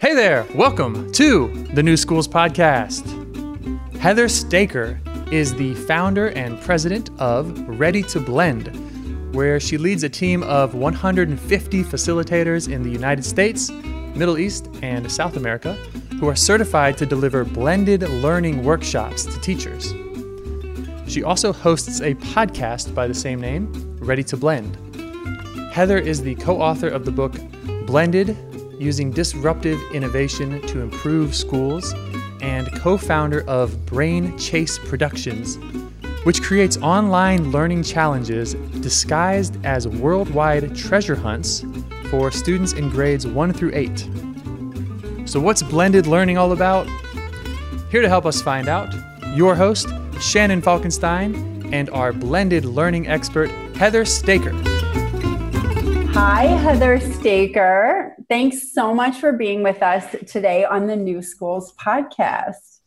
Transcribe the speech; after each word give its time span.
Hey 0.00 0.14
there, 0.14 0.46
welcome 0.54 1.12
to 1.12 1.48
the 1.74 1.82
New 1.82 1.96
Schools 1.96 2.28
Podcast. 2.28 3.04
Heather 3.98 4.28
Staker 4.28 5.00
is 5.30 5.54
the 5.54 5.74
founder 5.74 6.28
and 6.28 6.60
president 6.62 7.10
of 7.18 7.58
Ready 7.68 8.02
to 8.04 8.20
Blend, 8.20 9.34
where 9.34 9.58
she 9.60 9.76
leads 9.76 10.04
a 10.04 10.08
team 10.08 10.42
of 10.44 10.74
150 10.74 11.84
facilitators 11.84 12.72
in 12.72 12.82
the 12.82 12.90
United 12.90 13.24
States, 13.24 13.70
Middle 13.70 14.38
East, 14.38 14.70
and 14.82 15.10
South 15.10 15.36
America 15.36 15.76
who 16.20 16.28
are 16.28 16.36
certified 16.36 16.96
to 16.98 17.06
deliver 17.06 17.44
blended 17.44 18.02
learning 18.02 18.64
workshops 18.64 19.24
to 19.26 19.40
teachers. 19.40 19.92
She 21.06 21.22
also 21.22 21.52
hosts 21.52 22.00
a 22.00 22.14
podcast 22.14 22.94
by 22.94 23.06
the 23.06 23.14
same 23.14 23.40
name, 23.40 23.70
Ready 24.00 24.24
to 24.24 24.36
Blend. 24.36 24.76
Heather 25.72 25.98
is 25.98 26.22
the 26.22 26.34
co 26.36 26.60
author 26.60 26.88
of 26.88 27.04
the 27.04 27.10
book 27.10 27.34
Blended 27.86 28.36
Using 28.78 29.10
Disruptive 29.10 29.80
Innovation 29.92 30.60
to 30.68 30.80
Improve 30.80 31.34
Schools 31.34 31.94
and 32.40 32.72
co 32.78 32.96
founder 32.96 33.42
of 33.48 33.84
Brain 33.86 34.36
Chase 34.38 34.78
Productions, 34.78 35.58
which 36.24 36.42
creates 36.42 36.76
online 36.78 37.50
learning 37.52 37.82
challenges 37.82 38.54
disguised 38.80 39.62
as 39.64 39.86
worldwide 39.86 40.74
treasure 40.74 41.16
hunts 41.16 41.64
for 42.10 42.30
students 42.30 42.72
in 42.72 42.88
grades 42.88 43.26
1 43.26 43.52
through 43.52 43.72
8. 43.74 44.08
So, 45.26 45.40
what's 45.40 45.62
blended 45.62 46.06
learning 46.06 46.38
all 46.38 46.52
about? 46.52 46.86
Here 47.90 48.02
to 48.02 48.08
help 48.08 48.26
us 48.26 48.40
find 48.40 48.68
out, 48.68 48.94
your 49.34 49.54
host, 49.54 49.88
Shannon 50.20 50.62
Falkenstein, 50.62 51.72
and 51.72 51.90
our 51.90 52.12
blended 52.12 52.64
learning 52.64 53.08
expert, 53.08 53.50
Heather 53.76 54.04
Staker. 54.04 54.52
Hi, 56.12 56.44
Heather 56.44 57.00
Staker. 57.00 58.14
Thanks 58.28 58.72
so 58.72 58.94
much 58.94 59.16
for 59.18 59.32
being 59.32 59.62
with 59.62 59.82
us 59.82 60.14
today 60.26 60.64
on 60.64 60.86
the 60.86 60.94
New 60.94 61.22
Schools 61.22 61.74
podcast. 61.74 62.80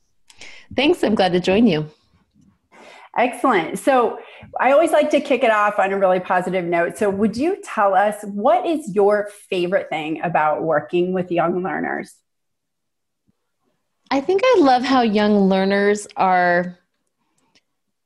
Thanks. 0.76 1.04
I'm 1.04 1.16
glad 1.16 1.34
to 1.34 1.40
join 1.40 1.68
you. 1.68 1.90
Excellent. 3.18 3.80
So, 3.80 4.20
I 4.60 4.72
always 4.72 4.92
like 4.92 5.10
to 5.10 5.20
kick 5.20 5.44
it 5.44 5.52
off 5.52 5.80
on 5.80 5.92
a 5.92 5.98
really 5.98 6.20
positive 6.20 6.64
note. 6.64 6.98
So, 6.98 7.10
would 7.10 7.36
you 7.36 7.58
tell 7.64 7.96
us 7.96 8.16
what 8.24 8.66
is 8.66 8.94
your 8.94 9.30
favorite 9.50 9.90
thing 9.90 10.22
about 10.22 10.64
working 10.64 11.14
with 11.14 11.32
young 11.32 11.64
learners? 11.64 12.14
I 14.10 14.22
think 14.22 14.42
I 14.44 14.56
love 14.60 14.84
how 14.84 15.02
young 15.02 15.50
learners 15.50 16.08
are 16.16 16.78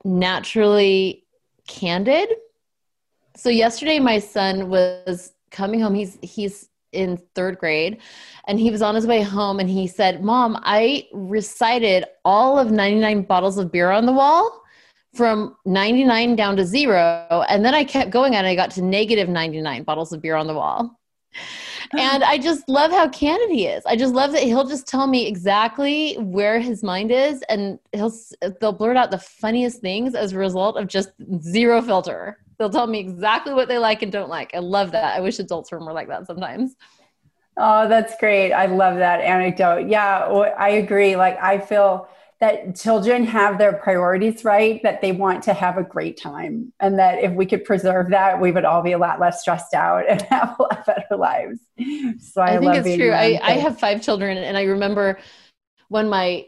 naturally 0.03 1.25
candid. 1.67 2.29
So 3.35 3.49
yesterday 3.49 3.99
my 3.99 4.19
son 4.19 4.69
was 4.69 5.33
coming 5.51 5.79
home. 5.79 5.93
He's 5.95 6.17
he's 6.21 6.69
in 6.91 7.17
third 7.35 7.57
grade 7.57 7.99
and 8.47 8.59
he 8.59 8.69
was 8.69 8.81
on 8.81 8.95
his 8.95 9.07
way 9.07 9.21
home 9.21 9.61
and 9.61 9.69
he 9.69 9.87
said 9.87 10.21
mom 10.21 10.59
i 10.63 11.07
recited 11.13 12.03
all 12.25 12.59
of 12.59 12.69
99 12.69 13.21
bottles 13.23 13.57
of 13.57 13.71
beer 13.71 13.91
on 13.91 14.05
the 14.05 14.11
wall 14.11 14.61
from 15.13 15.55
99 15.65 16.35
down 16.35 16.55
to 16.55 16.65
zero. 16.65 17.45
And 17.47 17.63
then 17.63 17.73
i 17.73 17.83
kept 17.83 18.11
going 18.11 18.35
and 18.35 18.45
i 18.45 18.55
got 18.55 18.71
to 18.71 18.81
negative 18.81 19.29
99 19.29 19.83
bottles 19.83 20.11
of 20.11 20.21
beer 20.21 20.35
on 20.35 20.47
the 20.47 20.53
wall 20.53 20.99
and 21.97 22.23
I 22.23 22.37
just 22.37 22.67
love 22.69 22.91
how 22.91 23.07
candid 23.09 23.49
he 23.49 23.67
is. 23.67 23.85
I 23.85 23.95
just 23.95 24.13
love 24.13 24.31
that 24.33 24.43
he'll 24.43 24.67
just 24.67 24.87
tell 24.87 25.07
me 25.07 25.27
exactly 25.27 26.15
where 26.15 26.59
his 26.59 26.83
mind 26.83 27.11
is, 27.11 27.43
and 27.49 27.79
he'll 27.93 28.13
they'll 28.59 28.73
blurt 28.73 28.97
out 28.97 29.11
the 29.11 29.17
funniest 29.17 29.81
things 29.81 30.15
as 30.15 30.33
a 30.33 30.37
result 30.37 30.77
of 30.77 30.87
just 30.87 31.11
zero 31.41 31.81
filter. 31.81 32.37
They'll 32.57 32.69
tell 32.69 32.87
me 32.87 32.99
exactly 32.99 33.53
what 33.53 33.67
they 33.67 33.77
like 33.77 34.01
and 34.01 34.11
don't 34.11 34.29
like. 34.29 34.53
I 34.53 34.59
love 34.59 34.91
that. 34.91 35.15
I 35.15 35.19
wish 35.19 35.39
adults 35.39 35.71
were 35.71 35.79
more 35.79 35.93
like 35.93 36.07
that 36.09 36.27
sometimes. 36.27 36.75
Oh, 37.57 37.87
that's 37.87 38.15
great. 38.17 38.53
I 38.53 38.67
love 38.67 38.97
that 38.97 39.19
anecdote. 39.21 39.87
Yeah, 39.89 40.19
I 40.57 40.69
agree. 40.69 41.15
Like 41.15 41.37
I 41.41 41.59
feel 41.59 42.07
that 42.41 42.75
children 42.75 43.23
have 43.23 43.59
their 43.59 43.71
priorities 43.71 44.43
right, 44.43 44.81
that 44.81 44.99
they 44.99 45.11
want 45.11 45.43
to 45.43 45.53
have 45.53 45.77
a 45.77 45.83
great 45.83 46.17
time. 46.17 46.73
And 46.79 46.97
that 46.97 47.23
if 47.23 47.31
we 47.33 47.45
could 47.45 47.63
preserve 47.63 48.09
that, 48.09 48.41
we 48.41 48.51
would 48.51 48.65
all 48.65 48.81
be 48.81 48.93
a 48.93 48.97
lot 48.97 49.19
less 49.19 49.41
stressed 49.41 49.75
out 49.75 50.05
and 50.09 50.23
have 50.23 50.55
a 50.59 50.63
lot 50.63 50.85
better 50.85 51.15
lives. 51.15 51.59
So 52.19 52.41
I, 52.41 52.55
I 52.55 52.57
think 52.57 52.75
it's 52.75 52.97
true. 52.97 53.11
I, 53.11 53.39
I 53.43 53.51
have 53.53 53.79
five 53.79 54.01
children, 54.01 54.39
and 54.39 54.57
I 54.57 54.63
remember 54.63 55.19
when 55.89 56.09
my 56.09 56.47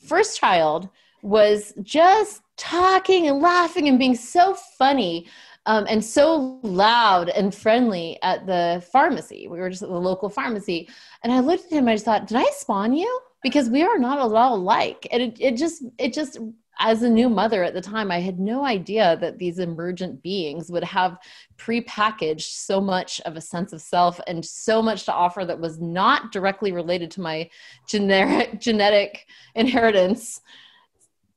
first 0.00 0.40
child 0.40 0.88
was 1.20 1.74
just 1.82 2.40
talking 2.56 3.28
and 3.28 3.40
laughing 3.40 3.88
and 3.88 3.98
being 3.98 4.16
so 4.16 4.54
funny. 4.54 5.28
Um, 5.66 5.86
and 5.88 6.04
so 6.04 6.60
loud 6.62 7.30
and 7.30 7.54
friendly 7.54 8.18
at 8.22 8.46
the 8.46 8.86
pharmacy. 8.92 9.48
We 9.48 9.60
were 9.60 9.70
just 9.70 9.82
at 9.82 9.88
the 9.88 9.98
local 9.98 10.28
pharmacy. 10.28 10.90
And 11.22 11.32
I 11.32 11.40
looked 11.40 11.64
at 11.64 11.72
him, 11.72 11.88
I 11.88 11.94
just 11.94 12.04
thought, 12.04 12.26
did 12.26 12.36
I 12.36 12.44
spawn 12.52 12.92
you? 12.92 13.20
Because 13.44 13.70
we 13.70 13.84
are 13.84 13.98
not 13.98 14.18
at 14.18 14.34
all 14.34 14.56
alike. 14.56 15.06
And 15.12 15.22
it, 15.22 15.36
it 15.38 15.56
just 15.56 15.84
it 15.98 16.12
just 16.12 16.38
as 16.80 17.02
a 17.02 17.08
new 17.08 17.28
mother 17.28 17.62
at 17.62 17.72
the 17.72 17.80
time 17.80 18.10
i 18.10 18.18
had 18.18 18.40
no 18.40 18.64
idea 18.64 19.16
that 19.20 19.38
these 19.38 19.60
emergent 19.60 20.20
beings 20.24 20.72
would 20.72 20.82
have 20.82 21.16
pre-packaged 21.56 22.50
so 22.50 22.80
much 22.80 23.20
of 23.20 23.36
a 23.36 23.40
sense 23.40 23.72
of 23.72 23.80
self 23.80 24.18
and 24.26 24.44
so 24.44 24.82
much 24.82 25.04
to 25.04 25.12
offer 25.12 25.44
that 25.44 25.60
was 25.60 25.80
not 25.80 26.32
directly 26.32 26.72
related 26.72 27.12
to 27.12 27.20
my 27.20 27.48
generic 27.86 28.60
genetic 28.60 29.24
inheritance. 29.54 30.40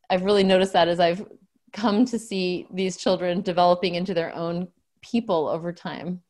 I've 0.10 0.24
really 0.24 0.44
noticed 0.44 0.74
that 0.74 0.88
as 0.88 1.00
i've 1.00 1.24
come 1.72 2.04
to 2.06 2.18
see 2.18 2.66
these 2.74 2.98
children 2.98 3.42
developing 3.42 3.94
into 3.94 4.16
their 4.16 4.34
own 4.34 4.68
people 5.04 5.48
over 5.48 5.72
time 5.72 6.24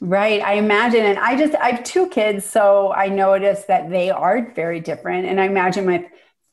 Right. 0.00 0.42
I 0.42 0.54
imagine. 0.54 1.04
And 1.04 1.18
I 1.18 1.36
just, 1.36 1.54
I 1.54 1.70
have 1.70 1.84
two 1.84 2.08
kids. 2.08 2.44
So 2.44 2.92
I 2.92 3.08
notice 3.08 3.64
that 3.64 3.90
they 3.90 4.10
are 4.10 4.52
very 4.54 4.80
different. 4.80 5.26
And 5.26 5.40
I 5.40 5.46
imagine 5.46 5.86
with 5.86 6.04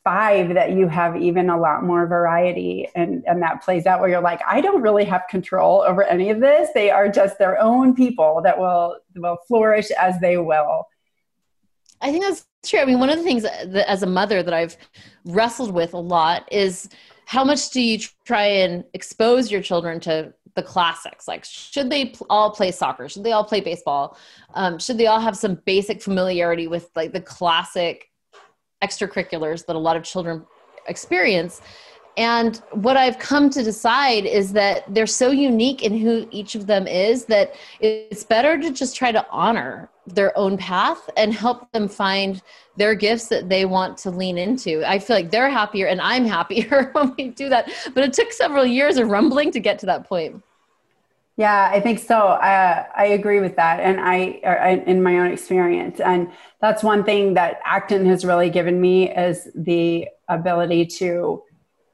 five 0.04 0.54
that 0.54 0.72
you 0.72 0.88
have 0.88 1.16
even 1.16 1.48
a 1.48 1.56
lot 1.56 1.84
more 1.84 2.06
variety 2.06 2.88
and, 2.94 3.22
and 3.26 3.40
that 3.42 3.62
plays 3.62 3.86
out 3.86 4.00
where 4.00 4.08
you're 4.08 4.20
like, 4.20 4.40
I 4.46 4.60
don't 4.60 4.82
really 4.82 5.04
have 5.04 5.22
control 5.30 5.84
over 5.86 6.02
any 6.02 6.30
of 6.30 6.40
this. 6.40 6.70
They 6.74 6.90
are 6.90 7.08
just 7.08 7.38
their 7.38 7.60
own 7.60 7.94
people 7.94 8.40
that 8.42 8.58
will, 8.58 8.96
will 9.14 9.38
flourish 9.46 9.90
as 9.92 10.18
they 10.20 10.38
will. 10.38 10.86
I 12.00 12.10
think 12.10 12.24
that's 12.24 12.44
true. 12.66 12.80
I 12.80 12.84
mean, 12.84 12.98
one 12.98 13.10
of 13.10 13.16
the 13.16 13.22
things 13.22 13.44
that 13.44 13.88
as 13.88 14.02
a 14.02 14.06
mother 14.06 14.42
that 14.42 14.52
I've 14.52 14.76
wrestled 15.24 15.72
with 15.72 15.94
a 15.94 15.98
lot 15.98 16.48
is 16.50 16.88
how 17.26 17.44
much 17.44 17.70
do 17.70 17.80
you 17.80 18.00
try 18.24 18.44
and 18.44 18.84
expose 18.94 19.52
your 19.52 19.62
children 19.62 20.00
to 20.00 20.34
the 20.54 20.62
classics 20.62 21.26
like 21.26 21.44
should 21.44 21.90
they 21.90 22.06
pl- 22.06 22.26
all 22.28 22.50
play 22.50 22.70
soccer? 22.70 23.08
Should 23.08 23.24
they 23.24 23.32
all 23.32 23.44
play 23.44 23.60
baseball? 23.60 24.16
Um, 24.54 24.78
should 24.78 24.98
they 24.98 25.06
all 25.06 25.20
have 25.20 25.36
some 25.36 25.56
basic 25.64 26.02
familiarity 26.02 26.66
with 26.66 26.90
like 26.94 27.12
the 27.12 27.20
classic 27.20 28.10
extracurriculars 28.82 29.64
that 29.66 29.76
a 29.76 29.78
lot 29.78 29.96
of 29.96 30.02
children 30.02 30.44
experience? 30.86 31.62
And 32.16 32.56
what 32.72 32.96
I've 32.96 33.18
come 33.18 33.48
to 33.50 33.62
decide 33.62 34.26
is 34.26 34.52
that 34.52 34.84
they're 34.92 35.06
so 35.06 35.30
unique 35.30 35.82
in 35.82 35.96
who 35.96 36.28
each 36.30 36.54
of 36.54 36.66
them 36.66 36.86
is 36.86 37.24
that 37.26 37.54
it's 37.80 38.24
better 38.24 38.58
to 38.60 38.70
just 38.70 38.94
try 38.94 39.12
to 39.12 39.26
honor 39.30 39.88
their 40.06 40.36
own 40.36 40.56
path 40.56 41.08
and 41.16 41.32
help 41.32 41.70
them 41.72 41.88
find 41.88 42.42
their 42.76 42.94
gifts 42.94 43.28
that 43.28 43.48
they 43.48 43.64
want 43.64 43.98
to 43.98 44.10
lean 44.10 44.38
into. 44.38 44.82
I 44.84 44.98
feel 44.98 45.16
like 45.16 45.30
they're 45.30 45.50
happier 45.50 45.86
and 45.86 46.00
I'm 46.00 46.24
happier 46.24 46.90
when 46.92 47.14
we 47.16 47.28
do 47.28 47.48
that. 47.48 47.70
But 47.94 48.04
it 48.04 48.12
took 48.12 48.32
several 48.32 48.66
years 48.66 48.96
of 48.96 49.08
rumbling 49.08 49.52
to 49.52 49.60
get 49.60 49.78
to 49.80 49.86
that 49.86 50.04
point. 50.04 50.42
Yeah, 51.36 51.70
I 51.72 51.80
think 51.80 51.98
so. 51.98 52.16
Uh, 52.16 52.84
I 52.94 53.06
agree 53.06 53.40
with 53.40 53.56
that, 53.56 53.80
and 53.80 53.98
I, 54.00 54.40
I, 54.44 54.82
in 54.86 55.02
my 55.02 55.18
own 55.18 55.32
experience, 55.32 55.98
and 55.98 56.30
that's 56.60 56.82
one 56.82 57.04
thing 57.04 57.32
that 57.34 57.58
Acton 57.64 58.04
has 58.04 58.22
really 58.22 58.50
given 58.50 58.78
me 58.82 59.10
is 59.10 59.48
the 59.54 60.08
ability 60.28 60.86
to 60.86 61.42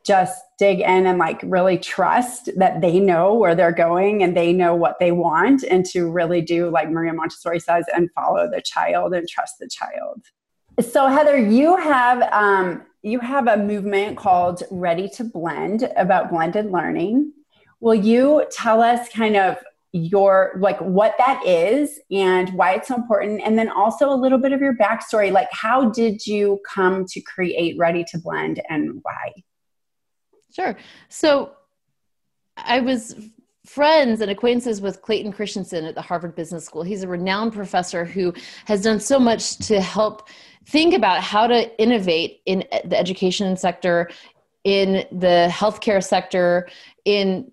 just 0.09 0.43
dig 0.59 0.81
in 0.81 1.07
and 1.07 1.19
like 1.19 1.39
really 1.43 1.77
trust 1.77 2.49
that 2.56 2.81
they 2.81 2.99
know 2.99 3.35
where 3.35 3.55
they're 3.55 3.71
going 3.71 4.23
and 4.23 4.35
they 4.35 4.55
know 4.55 4.75
what 4.75 4.99
they 4.99 5.12
want 5.12 5.62
and 5.65 5.85
to 5.85 6.11
really 6.11 6.41
do 6.41 6.71
like 6.71 6.91
Maria 6.91 7.12
Montessori 7.12 7.61
says 7.61 7.85
and 7.94 8.11
follow 8.12 8.50
the 8.50 8.62
child 8.62 9.12
and 9.12 9.29
trust 9.29 9.56
the 9.61 9.69
child. 9.69 10.23
So 10.81 11.09
Heather, 11.09 11.37
you 11.37 11.77
have 11.77 12.23
um, 12.32 12.87
you 13.03 13.21
have 13.21 13.49
a 13.49 13.59
movement 13.59 14.17
called 14.17 14.62
Ready 14.71 15.11
to 15.11 15.25
Blend 15.25 15.91
about 15.97 16.31
blended 16.31 16.73
learning. 16.73 17.32
Will 17.81 17.94
you 17.94 18.47
tell 18.50 18.81
us 18.81 19.11
kind 19.11 19.37
of 19.37 19.59
your 19.93 20.53
like 20.59 20.79
what 20.81 21.15
that 21.19 21.44
is 21.47 22.00
and 22.11 22.50
why 22.55 22.75
it's 22.75 22.88
so 22.88 22.94
important 22.94 23.43
and 23.44 23.59
then 23.59 23.69
also 23.71 24.11
a 24.11 24.15
little 24.15 24.38
bit 24.38 24.53
of 24.53 24.61
your 24.61 24.77
backstory 24.77 25.32
like 25.32 25.49
how 25.50 25.88
did 25.88 26.27
you 26.27 26.61
come 26.69 27.06
to 27.06 27.23
create 27.23 27.75
ready 27.79 28.05
to 28.05 28.19
blend 28.19 28.61
and 28.69 28.99
why 29.03 29.32
Sure. 30.58 30.76
So 31.08 31.52
I 32.56 32.81
was 32.81 33.14
friends 33.64 34.20
and 34.20 34.31
acquaintances 34.31 34.81
with 34.81 35.02
Clayton 35.02 35.32
Christensen 35.32 35.84
at 35.84 35.94
the 35.94 36.02
Harvard 36.02 36.34
Business 36.34 36.64
School. 36.64 36.82
He's 36.82 37.02
a 37.02 37.08
renowned 37.08 37.52
professor 37.52 38.05
who 38.05 38.32
has 38.64 38.82
done 38.82 38.99
so 38.99 39.20
much 39.20 39.58
to 39.69 39.81
help 39.81 40.28
think 40.66 40.94
about 40.94 41.22
how 41.22 41.46
to 41.46 41.81
innovate 41.81 42.40
in 42.46 42.64
the 42.84 42.99
education 42.99 43.56
sector 43.56 44.08
in 44.64 45.06
the 45.12 45.49
healthcare 45.50 46.02
sector, 46.02 46.69
in 47.05 47.52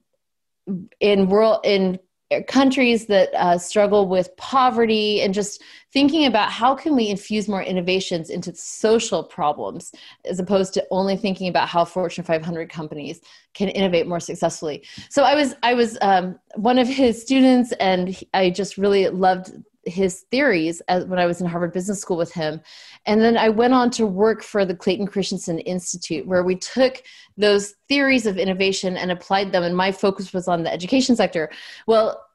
in 0.99 1.29
rural 1.29 1.59
in 1.63 1.99
countries 2.47 3.05
that 3.05 3.33
uh, 3.35 3.57
struggle 3.57 4.07
with 4.07 4.35
poverty 4.37 5.21
and 5.21 5.33
just 5.33 5.61
thinking 5.93 6.25
about 6.25 6.51
how 6.51 6.73
can 6.73 6.95
we 6.95 7.07
infuse 7.07 7.47
more 7.47 7.61
innovations 7.61 8.29
into 8.29 8.53
social 8.55 9.23
problems 9.23 9.91
as 10.25 10.39
opposed 10.39 10.73
to 10.73 10.85
only 10.89 11.15
thinking 11.15 11.47
about 11.47 11.69
how 11.69 11.85
fortune 11.85 12.23
500 12.23 12.69
companies 12.69 13.21
can 13.53 13.69
innovate 13.69 14.07
more 14.07 14.19
successfully. 14.19 14.83
So 15.09 15.23
i 15.23 15.35
was 15.35 15.55
i 15.63 15.73
was 15.73 15.97
um, 16.01 16.39
one 16.55 16.79
of 16.79 16.87
his 16.87 17.21
students 17.21 17.71
and 17.79 18.17
i 18.33 18.49
just 18.49 18.77
really 18.77 19.07
loved 19.09 19.51
his 19.85 20.21
theories 20.31 20.81
as, 20.87 21.05
when 21.05 21.19
I 21.19 21.25
was 21.25 21.41
in 21.41 21.47
Harvard 21.47 21.73
Business 21.73 22.01
School 22.01 22.17
with 22.17 22.33
him. 22.33 22.61
And 23.05 23.21
then 23.21 23.37
I 23.37 23.49
went 23.49 23.73
on 23.73 23.89
to 23.91 24.05
work 24.05 24.43
for 24.43 24.65
the 24.65 24.75
Clayton 24.75 25.07
Christensen 25.07 25.59
Institute, 25.59 26.27
where 26.27 26.43
we 26.43 26.55
took 26.55 27.03
those 27.37 27.75
theories 27.87 28.25
of 28.25 28.37
innovation 28.37 28.97
and 28.97 29.11
applied 29.11 29.51
them. 29.51 29.63
And 29.63 29.75
my 29.75 29.91
focus 29.91 30.33
was 30.33 30.47
on 30.47 30.63
the 30.63 30.73
education 30.73 31.15
sector. 31.15 31.51
Well, 31.87 32.25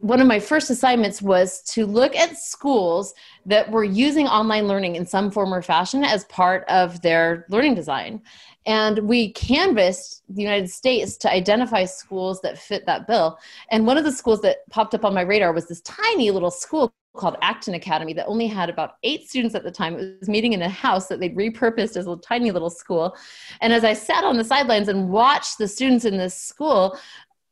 one 0.00 0.20
of 0.20 0.26
my 0.26 0.40
first 0.40 0.70
assignments 0.70 1.20
was 1.20 1.60
to 1.62 1.84
look 1.84 2.16
at 2.16 2.38
schools 2.38 3.12
that 3.44 3.70
were 3.70 3.84
using 3.84 4.26
online 4.26 4.66
learning 4.66 4.96
in 4.96 5.04
some 5.06 5.30
form 5.30 5.52
or 5.52 5.60
fashion 5.60 6.04
as 6.04 6.24
part 6.26 6.64
of 6.68 7.02
their 7.02 7.44
learning 7.50 7.74
design. 7.74 8.22
And 8.70 9.00
we 9.00 9.32
canvassed 9.32 10.22
the 10.28 10.42
United 10.42 10.70
States 10.70 11.16
to 11.16 11.32
identify 11.32 11.84
schools 11.86 12.40
that 12.42 12.56
fit 12.56 12.86
that 12.86 13.08
bill. 13.08 13.36
And 13.72 13.84
one 13.84 13.98
of 13.98 14.04
the 14.04 14.12
schools 14.12 14.42
that 14.42 14.58
popped 14.70 14.94
up 14.94 15.04
on 15.04 15.12
my 15.12 15.22
radar 15.22 15.52
was 15.52 15.66
this 15.66 15.80
tiny 15.80 16.30
little 16.30 16.52
school 16.52 16.94
called 17.16 17.36
Acton 17.42 17.74
Academy 17.74 18.12
that 18.12 18.26
only 18.26 18.46
had 18.46 18.70
about 18.70 18.92
eight 19.02 19.28
students 19.28 19.56
at 19.56 19.64
the 19.64 19.72
time. 19.72 19.98
It 19.98 20.20
was 20.20 20.28
meeting 20.28 20.52
in 20.52 20.62
a 20.62 20.68
house 20.68 21.08
that 21.08 21.18
they'd 21.18 21.34
repurposed 21.34 21.96
as 21.96 22.06
a 22.06 22.14
tiny 22.18 22.52
little 22.52 22.70
school. 22.70 23.16
And 23.60 23.72
as 23.72 23.82
I 23.82 23.92
sat 23.92 24.22
on 24.22 24.36
the 24.36 24.44
sidelines 24.44 24.86
and 24.86 25.10
watched 25.10 25.58
the 25.58 25.66
students 25.66 26.04
in 26.04 26.16
this 26.16 26.36
school, 26.36 26.96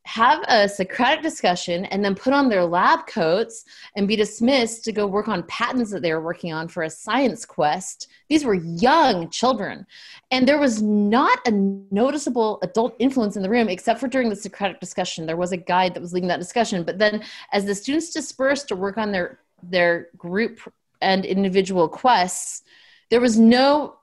have 0.09 0.43
a 0.47 0.67
Socratic 0.67 1.21
discussion 1.21 1.85
and 1.85 2.03
then 2.03 2.15
put 2.15 2.33
on 2.33 2.49
their 2.49 2.65
lab 2.65 3.05
coats 3.05 3.63
and 3.95 4.07
be 4.07 4.15
dismissed 4.15 4.83
to 4.83 4.91
go 4.91 5.05
work 5.05 5.27
on 5.27 5.43
patents 5.43 5.91
that 5.91 6.01
they 6.01 6.11
were 6.11 6.23
working 6.23 6.51
on 6.51 6.67
for 6.67 6.81
a 6.81 6.89
science 6.89 7.45
quest. 7.45 8.07
These 8.27 8.43
were 8.43 8.55
young 8.55 9.29
children. 9.29 9.85
And 10.31 10.47
there 10.47 10.57
was 10.57 10.81
not 10.81 11.37
a 11.47 11.51
noticeable 11.51 12.57
adult 12.63 12.95
influence 12.97 13.35
in 13.35 13.43
the 13.43 13.49
room 13.51 13.69
except 13.69 13.99
for 13.99 14.07
during 14.07 14.29
the 14.29 14.35
Socratic 14.35 14.79
discussion. 14.79 15.27
There 15.27 15.37
was 15.37 15.51
a 15.51 15.57
guide 15.57 15.93
that 15.93 16.01
was 16.01 16.11
leading 16.11 16.29
that 16.29 16.39
discussion. 16.39 16.81
But 16.83 16.97
then 16.97 17.23
as 17.51 17.65
the 17.65 17.75
students 17.75 18.09
dispersed 18.09 18.67
to 18.69 18.75
work 18.75 18.97
on 18.97 19.11
their, 19.11 19.41
their 19.61 20.07
group 20.17 20.59
and 21.01 21.23
individual 21.23 21.87
quests, 21.87 22.63
there 23.11 23.21
was 23.21 23.37
no 23.37 23.97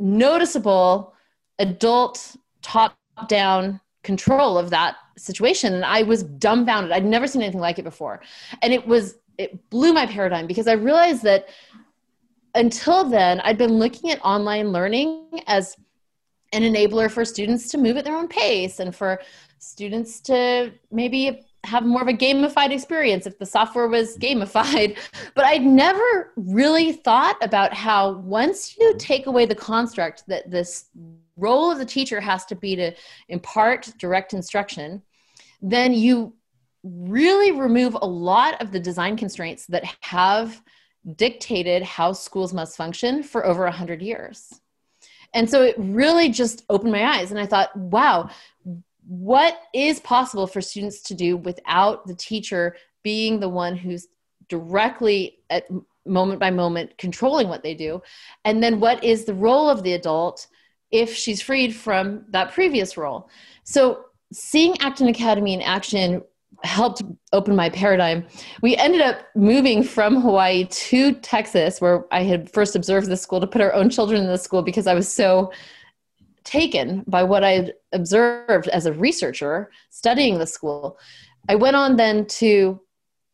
noticeable 0.00 1.12
adult 1.58 2.34
top 2.62 2.96
down 3.28 3.78
control 4.02 4.56
of 4.56 4.70
that 4.70 4.96
situation 5.18 5.74
and 5.74 5.84
i 5.84 6.02
was 6.02 6.22
dumbfounded 6.22 6.92
i'd 6.92 7.04
never 7.04 7.26
seen 7.26 7.42
anything 7.42 7.60
like 7.60 7.78
it 7.78 7.84
before 7.84 8.20
and 8.62 8.72
it 8.72 8.86
was 8.86 9.16
it 9.36 9.68
blew 9.70 9.92
my 9.92 10.06
paradigm 10.06 10.46
because 10.46 10.68
i 10.68 10.72
realized 10.72 11.22
that 11.22 11.48
until 12.54 13.04
then 13.04 13.40
i'd 13.40 13.58
been 13.58 13.78
looking 13.78 14.10
at 14.10 14.20
online 14.24 14.72
learning 14.72 15.26
as 15.46 15.76
an 16.52 16.62
enabler 16.62 17.10
for 17.10 17.24
students 17.24 17.68
to 17.68 17.78
move 17.78 17.96
at 17.96 18.04
their 18.04 18.16
own 18.16 18.28
pace 18.28 18.80
and 18.80 18.94
for 18.94 19.20
students 19.58 20.20
to 20.20 20.72
maybe 20.90 21.44
have 21.64 21.84
more 21.84 22.02
of 22.02 22.08
a 22.08 22.12
gamified 22.12 22.70
experience 22.70 23.26
if 23.26 23.38
the 23.38 23.46
software 23.46 23.88
was 23.88 24.16
gamified. 24.18 24.96
But 25.34 25.44
I'd 25.44 25.64
never 25.64 26.32
really 26.36 26.92
thought 26.92 27.36
about 27.42 27.72
how 27.74 28.12
once 28.12 28.76
you 28.76 28.94
take 28.98 29.26
away 29.26 29.46
the 29.46 29.54
construct 29.54 30.24
that 30.26 30.50
this 30.50 30.86
role 31.36 31.70
of 31.70 31.78
the 31.78 31.84
teacher 31.84 32.20
has 32.20 32.44
to 32.46 32.56
be 32.56 32.74
to 32.76 32.92
impart 33.28 33.92
direct 33.98 34.32
instruction, 34.32 35.02
then 35.60 35.92
you 35.92 36.34
really 36.82 37.52
remove 37.52 37.96
a 38.00 38.06
lot 38.06 38.60
of 38.62 38.70
the 38.72 38.80
design 38.80 39.16
constraints 39.16 39.66
that 39.66 39.84
have 40.00 40.62
dictated 41.16 41.82
how 41.82 42.12
schools 42.12 42.52
must 42.52 42.76
function 42.76 43.22
for 43.22 43.46
over 43.46 43.64
100 43.64 44.02
years. 44.02 44.60
And 45.34 45.48
so 45.48 45.62
it 45.62 45.74
really 45.78 46.30
just 46.30 46.64
opened 46.70 46.92
my 46.92 47.18
eyes. 47.18 47.30
And 47.30 47.40
I 47.40 47.46
thought, 47.46 47.74
wow, 47.76 48.30
what 49.06 49.58
is 49.74 50.00
possible 50.00 50.46
for 50.46 50.60
students 50.60 51.02
to 51.02 51.14
do 51.14 51.36
without 51.36 52.06
the 52.06 52.14
teacher 52.14 52.76
being 53.02 53.40
the 53.40 53.48
one 53.48 53.76
who's 53.76 54.08
directly 54.48 55.38
at 55.50 55.66
moment 56.06 56.40
by 56.40 56.50
moment 56.50 56.96
controlling 56.98 57.48
what 57.48 57.62
they 57.62 57.74
do? 57.74 58.02
And 58.44 58.62
then 58.62 58.80
what 58.80 59.02
is 59.04 59.24
the 59.24 59.34
role 59.34 59.68
of 59.68 59.82
the 59.82 59.94
adult 59.94 60.46
if 60.90 61.14
she's 61.14 61.42
freed 61.42 61.74
from 61.74 62.24
that 62.30 62.52
previous 62.52 62.96
role? 62.96 63.28
So 63.64 64.04
seeing 64.32 64.78
Acton 64.80 65.08
Academy 65.08 65.54
in 65.54 65.62
action 65.62 66.22
helped 66.64 67.02
open 67.32 67.54
my 67.54 67.70
paradigm. 67.70 68.26
We 68.62 68.76
ended 68.76 69.00
up 69.00 69.20
moving 69.36 69.82
from 69.82 70.20
Hawaii 70.20 70.64
to 70.64 71.12
Texas, 71.14 71.80
where 71.80 72.04
I 72.12 72.22
had 72.22 72.50
first 72.52 72.74
observed 72.74 73.08
the 73.08 73.16
school, 73.16 73.40
to 73.40 73.46
put 73.46 73.60
our 73.60 73.72
own 73.72 73.90
children 73.90 74.22
in 74.22 74.28
the 74.28 74.38
school 74.38 74.62
because 74.62 74.86
I 74.86 74.94
was 74.94 75.10
so 75.10 75.52
taken 76.44 77.04
by 77.06 77.22
what 77.22 77.44
I 77.44 77.52
had 77.52 77.74
observed 77.92 78.68
as 78.68 78.86
a 78.86 78.92
researcher 78.92 79.70
studying 79.90 80.38
the 80.38 80.46
school. 80.46 80.98
I 81.48 81.54
went 81.54 81.76
on 81.76 81.96
then 81.96 82.26
to 82.26 82.80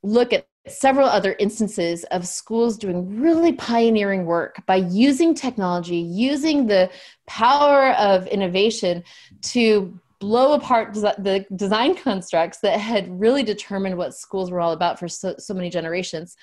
look 0.03 0.33
at 0.33 0.47
several 0.67 1.09
other 1.09 1.37
instances 1.39 2.05
of 2.05 2.27
schools 2.27 2.79
doing 2.79 3.21
really 3.21 3.53
pioneering 3.53 4.25
work 4.25 4.57
by 4.67 4.77
using 4.77 5.35
technology, 5.35 5.97
using 5.97 6.67
the 6.67 6.91
power 7.27 7.91
of 7.93 8.27
innovation 8.29 9.05
to 9.43 9.99
blow 10.25 10.55
apart 10.55 10.95
the 10.95 11.45
design 11.55 11.95
constructs 11.95 12.59
that 12.61 12.81
had 12.81 13.21
really 13.21 13.43
determined 13.43 13.95
what 13.95 14.15
schools 14.15 14.51
were 14.51 14.59
all 14.59 14.73
about 14.73 14.99
for 14.99 15.07
so, 15.07 15.35
so 15.39 15.53
many 15.53 15.69
generations 15.69 16.35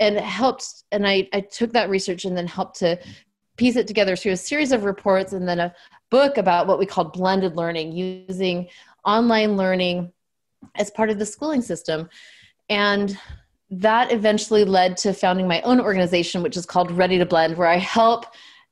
and 0.00 0.16
it 0.16 0.24
helped 0.24 0.82
and 0.90 1.06
I, 1.06 1.28
I 1.32 1.40
took 1.40 1.72
that 1.72 1.88
research 1.88 2.24
and 2.24 2.36
then 2.36 2.48
helped 2.48 2.80
to 2.80 2.98
piece 3.56 3.76
it 3.76 3.86
together 3.86 4.16
through 4.16 4.32
a 4.32 4.36
series 4.36 4.72
of 4.72 4.82
reports 4.82 5.32
and 5.34 5.48
then 5.48 5.60
a 5.60 5.72
book 6.10 6.36
about 6.36 6.66
what 6.66 6.80
we 6.80 6.86
called 6.86 7.12
blended 7.12 7.54
learning 7.54 7.92
using 7.92 8.66
online 9.04 9.56
learning 9.56 10.12
as 10.74 10.90
part 10.90 11.08
of 11.08 11.20
the 11.20 11.26
schooling 11.26 11.62
system. 11.62 12.08
And 12.68 13.16
that 13.70 14.12
eventually 14.12 14.64
led 14.64 14.96
to 14.96 15.12
founding 15.12 15.46
my 15.46 15.60
own 15.62 15.80
organization 15.80 16.42
which 16.42 16.56
is 16.56 16.66
called 16.66 16.90
ready 16.90 17.18
to 17.18 17.26
blend 17.26 17.54
where 17.56 17.68
i 17.68 17.76
help 17.76 18.24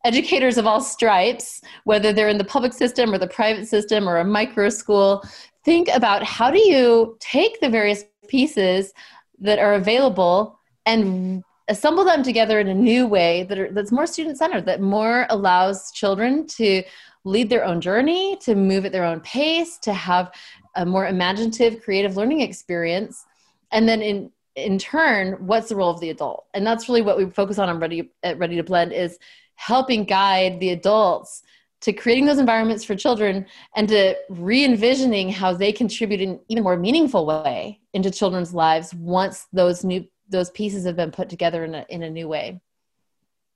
educators 0.06 0.56
of 0.56 0.66
all 0.66 0.80
stripes, 0.80 1.60
whether 1.84 2.12
they're 2.12 2.28
in 2.28 2.38
the 2.38 2.44
public 2.44 2.72
system 2.72 3.12
or 3.12 3.18
the 3.18 3.26
private 3.26 3.66
system 3.66 4.08
or 4.08 4.18
a 4.18 4.24
micro 4.24 4.68
school, 4.68 5.22
think 5.64 5.88
about 5.88 6.22
how 6.22 6.50
do 6.50 6.60
you 6.60 7.16
take 7.20 7.60
the 7.60 7.68
various 7.68 8.04
pieces 8.28 8.92
that 9.40 9.58
are 9.58 9.74
available 9.74 10.58
and 10.86 11.42
assemble 11.68 12.04
them 12.04 12.22
together 12.22 12.60
in 12.60 12.68
a 12.68 12.74
new 12.74 13.06
way 13.06 13.42
that 13.48 13.58
are, 13.58 13.72
that's 13.72 13.90
more 13.90 14.06
student 14.06 14.38
centered, 14.38 14.64
that 14.66 14.80
more 14.80 15.26
allows 15.30 15.90
children 15.90 16.46
to 16.46 16.82
lead 17.24 17.50
their 17.50 17.64
own 17.64 17.80
journey, 17.80 18.36
to 18.36 18.54
move 18.54 18.84
at 18.84 18.92
their 18.92 19.04
own 19.04 19.20
pace, 19.20 19.78
to 19.78 19.92
have 19.92 20.30
a 20.76 20.86
more 20.86 21.08
imaginative, 21.08 21.82
creative 21.82 22.16
learning 22.16 22.40
experience. 22.40 23.26
And 23.72 23.88
then 23.88 24.00
in 24.00 24.30
in 24.54 24.78
turn, 24.78 25.34
what's 25.46 25.68
the 25.68 25.76
role 25.76 25.90
of 25.90 26.00
the 26.00 26.08
adult? 26.08 26.46
And 26.54 26.66
that's 26.66 26.88
really 26.88 27.02
what 27.02 27.18
we 27.18 27.26
focus 27.26 27.58
on 27.58 27.68
on 27.68 27.78
Ready 27.78 28.10
at 28.22 28.38
Ready 28.38 28.56
to 28.56 28.62
Blend 28.62 28.92
is 28.92 29.18
helping 29.56 30.04
guide 30.04 30.60
the 30.60 30.70
adults 30.70 31.42
to 31.82 31.92
creating 31.92 32.24
those 32.24 32.38
environments 32.38 32.84
for 32.84 32.94
children 32.94 33.46
and 33.74 33.88
to 33.88 34.14
re-envisioning 34.30 35.30
how 35.30 35.52
they 35.52 35.72
contribute 35.72 36.20
in 36.20 36.40
even 36.48 36.62
more 36.62 36.76
meaningful 36.76 37.26
way 37.26 37.80
into 37.92 38.10
children's 38.10 38.54
lives 38.54 38.94
once 38.94 39.46
those 39.52 39.84
new 39.84 40.06
those 40.28 40.50
pieces 40.50 40.84
have 40.84 40.96
been 40.96 41.12
put 41.12 41.28
together 41.28 41.64
in 41.64 41.74
a, 41.74 41.86
in 41.88 42.02
a 42.02 42.10
new 42.10 42.28
way 42.28 42.60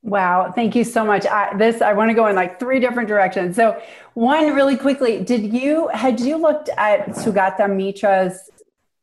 Wow, 0.03 0.51
thank 0.55 0.75
you 0.75 0.83
so 0.83 1.05
much. 1.05 1.27
I, 1.27 1.55
this 1.59 1.83
I 1.83 1.93
want 1.93 2.09
to 2.09 2.15
go 2.15 2.27
in 2.27 2.35
like 2.35 2.59
three 2.59 2.81
different 2.81 3.07
directions. 3.07 3.55
So, 3.55 3.83
one 4.15 4.55
really 4.55 4.77
quickly, 4.77 5.23
did 5.23 5.53
you 5.53 5.89
had 5.89 6.21
you 6.21 6.39
looked 6.39 6.71
at 6.79 7.09
Sugata 7.09 7.69
Mitra's 7.69 8.49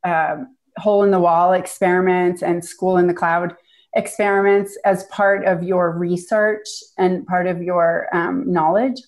um, 0.04 0.56
hole 0.78 1.04
in 1.04 1.12
the 1.12 1.20
wall 1.20 1.54
experiments 1.54 2.42
and 2.42 2.66
school 2.66 2.98
in 2.98 3.06
the 3.06 3.14
cloud? 3.14 3.56
Experiments 3.98 4.78
as 4.86 5.04
part 5.06 5.46
of 5.46 5.64
your 5.64 5.92
research 5.92 6.68
and 6.98 7.28
part 7.28 7.48
of 7.48 7.62
your 7.62 8.08
um, 8.14 8.50
knowledge? 8.52 9.02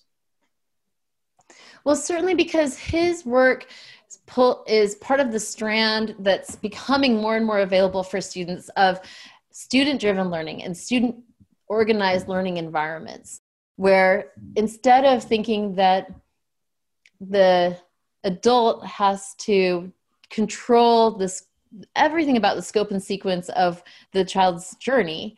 Well, 1.86 1.96
certainly 1.96 2.34
because 2.34 2.77
his 2.77 3.25
work 3.25 3.67
is 4.67 4.96
part 4.96 5.19
of 5.19 5.31
the 5.31 5.39
strand 5.39 6.15
that's 6.19 6.55
becoming 6.55 7.17
more 7.17 7.38
and 7.38 7.46
more 7.46 7.60
available 7.60 8.03
for 8.03 8.19
students 8.19 8.69
of 8.69 9.00
student 9.51 10.00
driven 10.01 10.29
learning 10.29 10.63
and 10.63 10.75
student 10.75 11.15
organized 11.67 12.27
learning 12.27 12.58
environments, 12.58 13.41
where 13.75 14.31
instead 14.55 15.05
of 15.05 15.24
thinking 15.24 15.75
that 15.75 16.12
the 17.22 17.77
adult 18.24 18.86
has 18.86 19.36
to 19.36 19.91
control 20.29 21.12
this 21.12 21.46
everything 21.95 22.38
about 22.38 22.55
the 22.55 22.61
scope 22.61 22.91
and 22.91 23.01
sequence 23.01 23.49
of 23.49 23.83
the 24.13 24.25
child's 24.25 24.75
journey. 24.77 25.38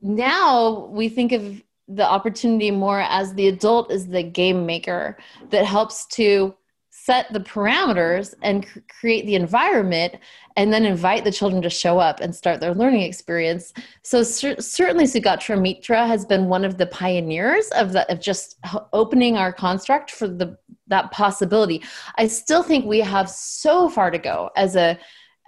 Now 0.00 0.86
we 0.90 1.08
think 1.08 1.32
of 1.32 1.62
the 1.88 2.06
opportunity 2.06 2.70
more 2.70 3.00
as 3.00 3.34
the 3.34 3.48
adult 3.48 3.90
is 3.90 4.08
the 4.08 4.22
game 4.22 4.66
maker 4.66 5.16
that 5.50 5.64
helps 5.64 6.06
to 6.06 6.54
set 6.90 7.32
the 7.32 7.40
parameters 7.40 8.34
and 8.42 8.66
cr- 8.66 8.80
create 9.00 9.24
the 9.24 9.34
environment 9.34 10.14
and 10.56 10.72
then 10.72 10.84
invite 10.84 11.24
the 11.24 11.32
children 11.32 11.62
to 11.62 11.70
show 11.70 11.98
up 11.98 12.20
and 12.20 12.34
start 12.34 12.60
their 12.60 12.74
learning 12.74 13.02
experience. 13.02 13.72
So 14.02 14.22
cer- 14.22 14.60
certainly 14.60 15.04
Sugata 15.04 15.58
Mitra 15.58 16.06
has 16.06 16.26
been 16.26 16.48
one 16.48 16.64
of 16.64 16.76
the 16.76 16.86
pioneers 16.86 17.68
of 17.70 17.92
the 17.92 18.10
of 18.12 18.20
just 18.20 18.58
opening 18.92 19.36
our 19.36 19.52
construct 19.52 20.10
for 20.10 20.28
the 20.28 20.58
that 20.88 21.10
possibility. 21.10 21.82
I 22.16 22.26
still 22.26 22.62
think 22.62 22.84
we 22.84 23.00
have 23.00 23.30
so 23.30 23.88
far 23.88 24.10
to 24.10 24.18
go 24.18 24.50
as 24.56 24.76
a 24.76 24.98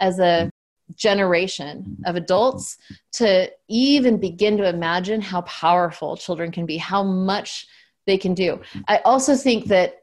as 0.00 0.19
a 0.19 0.23
mm-hmm. 0.23 0.49
generation 0.97 1.97
of 2.04 2.16
adults 2.16 2.78
to 3.12 3.50
even 3.69 4.19
begin 4.19 4.57
to 4.57 4.69
imagine 4.69 5.21
how 5.21 5.42
powerful 5.42 6.16
children 6.16 6.50
can 6.50 6.66
be 6.66 6.76
how 6.76 7.02
much 7.02 7.66
they 8.07 8.19
can 8.19 8.35
do 8.35 8.61
i 8.88 8.99
also 8.99 9.35
think 9.35 9.66
that 9.66 10.00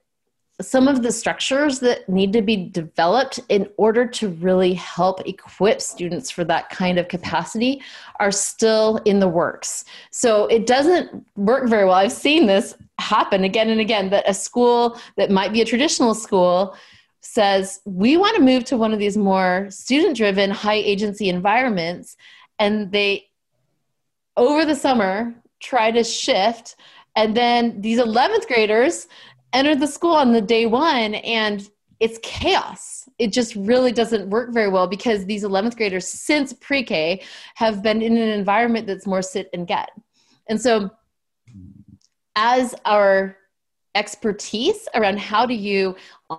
some 0.59 0.87
of 0.87 1.03
the 1.03 1.11
structures 1.11 1.79
that 1.79 2.07
need 2.09 2.33
to 2.33 2.41
be 2.41 2.69
developed 2.69 3.39
in 3.49 3.69
order 3.77 4.07
to 4.07 4.29
really 4.29 4.73
help 4.73 5.25
equip 5.27 5.79
students 5.79 6.31
for 6.31 6.43
that 6.43 6.69
kind 6.69 6.97
of 6.97 7.07
capacity 7.07 7.81
are 8.19 8.31
still 8.31 8.97
in 9.05 9.19
the 9.19 9.27
works. 9.27 9.85
So 10.09 10.47
it 10.47 10.65
doesn't 10.65 11.25
work 11.35 11.69
very 11.69 11.85
well. 11.85 11.93
I've 11.93 12.11
seen 12.11 12.47
this 12.47 12.75
happen 12.97 13.43
again 13.43 13.69
and 13.69 13.79
again 13.79 14.09
that 14.09 14.27
a 14.27 14.33
school 14.33 14.99
that 15.15 15.29
might 15.29 15.53
be 15.53 15.61
a 15.61 15.65
traditional 15.65 16.15
school 16.15 16.75
says, 17.27 17.81
We 17.85 18.17
want 18.17 18.35
to 18.37 18.41
move 18.41 18.63
to 18.65 18.77
one 18.77 18.93
of 18.93 18.99
these 18.99 19.17
more 19.17 19.67
student 19.69 20.15
driven, 20.15 20.49
high 20.49 20.75
agency 20.75 21.29
environments. 21.29 22.15
And 22.57 22.91
they, 22.91 23.29
over 24.37 24.65
the 24.65 24.75
summer, 24.75 25.35
try 25.59 25.91
to 25.91 26.03
shift. 26.03 26.75
And 27.15 27.35
then 27.35 27.81
these 27.81 27.99
11th 27.99 28.47
graders 28.47 29.07
enter 29.53 29.75
the 29.75 29.87
school 29.87 30.15
on 30.15 30.31
the 30.31 30.41
day 30.41 30.65
one 30.65 31.15
and 31.15 31.69
it's 31.99 32.19
chaos. 32.21 33.09
It 33.17 33.33
just 33.33 33.55
really 33.55 33.91
doesn't 33.91 34.29
work 34.29 34.53
very 34.53 34.69
well 34.69 34.87
because 34.87 35.25
these 35.25 35.43
11th 35.43 35.75
graders 35.75 36.07
since 36.07 36.53
pre-K 36.53 37.23
have 37.55 37.81
been 37.81 38.01
in 38.01 38.15
an 38.17 38.29
environment 38.29 38.85
that's 38.87 39.07
more 39.07 39.23
sit 39.23 39.49
and 39.53 39.67
get. 39.67 39.89
And 40.47 40.61
so 40.61 40.91
as 42.35 42.75
our 42.85 43.35
expertise 43.97 44.87
around 44.93 45.17
how 45.19 45.43
do 45.43 45.55
you 45.55 45.95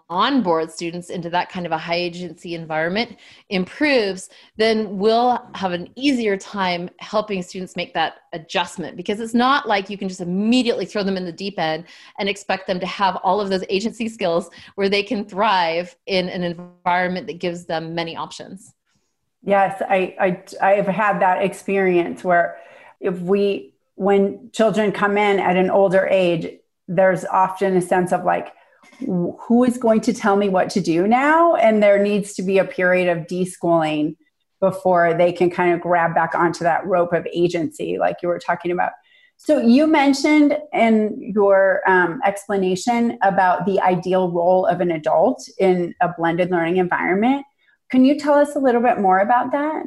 onboard 0.08 0.70
students 0.70 1.10
into 1.10 1.28
that 1.28 1.50
kind 1.50 1.66
of 1.66 1.72
a 1.72 1.78
high 1.78 1.96
agency 1.96 2.54
environment 2.54 3.16
improves, 3.48 4.30
then 4.56 4.96
we'll 4.96 5.42
have 5.54 5.72
an 5.72 5.88
easier 5.96 6.36
time 6.36 6.88
helping 7.00 7.42
students 7.42 7.74
make 7.74 7.92
that 7.94 8.18
adjustment 8.32 8.96
because 8.96 9.18
it's 9.18 9.34
not 9.34 9.66
like 9.66 9.90
you 9.90 9.98
can 9.98 10.08
just 10.08 10.20
immediately 10.20 10.84
throw 10.84 11.02
them 11.02 11.16
in 11.16 11.24
the 11.24 11.32
deep 11.32 11.58
end 11.58 11.84
and 12.20 12.28
expect 12.28 12.68
them 12.68 12.78
to 12.78 12.86
have 12.86 13.16
all 13.16 13.40
of 13.40 13.50
those 13.50 13.64
agency 13.68 14.08
skills 14.08 14.50
where 14.76 14.88
they 14.88 15.02
can 15.02 15.24
thrive 15.24 15.96
in 16.06 16.28
an 16.28 16.44
environment 16.44 17.26
that 17.26 17.40
gives 17.40 17.64
them 17.64 17.92
many 17.92 18.14
options. 18.14 18.72
Yes, 19.42 19.82
I, 19.88 20.14
I 20.20 20.70
I've 20.72 20.86
had 20.86 21.20
that 21.20 21.42
experience 21.42 22.22
where 22.22 22.58
if 23.00 23.18
we 23.20 23.74
when 23.96 24.50
children 24.52 24.92
come 24.92 25.18
in 25.18 25.40
at 25.40 25.56
an 25.56 25.70
older 25.70 26.06
age 26.06 26.58
there's 26.88 27.25
often 27.26 27.76
a 27.76 27.83
sense 27.83 28.12
of 28.12 28.25
like 28.25 28.52
who 28.99 29.64
is 29.64 29.78
going 29.78 30.00
to 30.00 30.12
tell 30.12 30.37
me 30.37 30.49
what 30.49 30.71
to 30.71 30.80
do 30.80 31.07
now? 31.07 31.54
And 31.54 31.83
there 31.83 32.02
needs 32.02 32.35
to 32.35 32.42
be 32.42 32.59
a 32.59 32.64
period 32.64 33.09
of 33.09 33.26
deschooling 33.26 34.16
before 34.61 35.14
they 35.14 35.33
can 35.33 35.50
kind 35.50 35.73
of 35.73 35.80
grab 35.80 36.14
back 36.14 36.35
onto 36.35 36.64
that 36.64 36.85
rope 36.85 37.12
of 37.12 37.26
agency 37.33 37.99
like 37.99 38.16
you 38.23 38.28
were 38.28 38.40
talking 38.40 38.73
about. 38.73 38.92
So 39.37 39.61
you 39.61 39.87
mentioned 39.87 40.59
in 40.73 41.33
your 41.33 41.88
um, 41.88 42.21
explanation 42.26 43.18
about 43.23 43.66
the 43.66 43.80
ideal 43.80 44.33
role 44.33 44.66
of 44.66 44.80
an 44.80 44.90
adult 44.90 45.49
in 45.61 45.95
a 46.00 46.09
blended 46.18 46.50
learning 46.50 46.78
environment. 46.78 47.47
Can 47.88 48.04
you 48.04 48.18
tell 48.18 48.35
us 48.35 48.57
a 48.57 48.59
little 48.59 48.83
bit 48.83 48.99
more 48.99 49.21
about 49.21 49.52
that? 49.52 49.85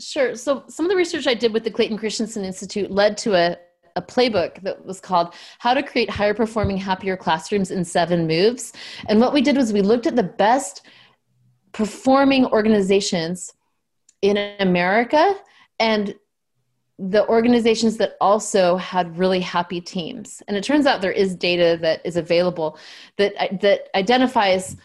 Sure. 0.00 0.36
So, 0.36 0.64
some 0.68 0.86
of 0.86 0.90
the 0.90 0.96
research 0.96 1.26
I 1.26 1.34
did 1.34 1.52
with 1.52 1.64
the 1.64 1.70
Clayton 1.70 1.98
Christensen 1.98 2.44
Institute 2.44 2.90
led 2.90 3.16
to 3.18 3.34
a, 3.34 3.56
a 3.96 4.02
playbook 4.02 4.60
that 4.62 4.84
was 4.84 5.00
called 5.00 5.34
How 5.58 5.74
to 5.74 5.82
Create 5.82 6.10
Higher 6.10 6.34
Performing, 6.34 6.76
Happier 6.76 7.16
Classrooms 7.16 7.70
in 7.70 7.84
Seven 7.84 8.26
Moves. 8.26 8.72
And 9.08 9.20
what 9.20 9.32
we 9.32 9.40
did 9.40 9.56
was 9.56 9.72
we 9.72 9.82
looked 9.82 10.06
at 10.06 10.16
the 10.16 10.22
best 10.22 10.82
performing 11.72 12.46
organizations 12.46 13.52
in 14.22 14.36
America 14.60 15.36
and 15.78 16.14
the 16.98 17.26
organizations 17.28 17.96
that 17.96 18.16
also 18.20 18.76
had 18.76 19.18
really 19.18 19.40
happy 19.40 19.80
teams. 19.80 20.42
And 20.46 20.56
it 20.56 20.62
turns 20.62 20.86
out 20.86 21.00
there 21.00 21.12
is 21.12 21.34
data 21.34 21.76
that 21.82 22.00
is 22.04 22.16
available 22.16 22.78
that, 23.16 23.60
that 23.60 23.88
identifies 23.96 24.76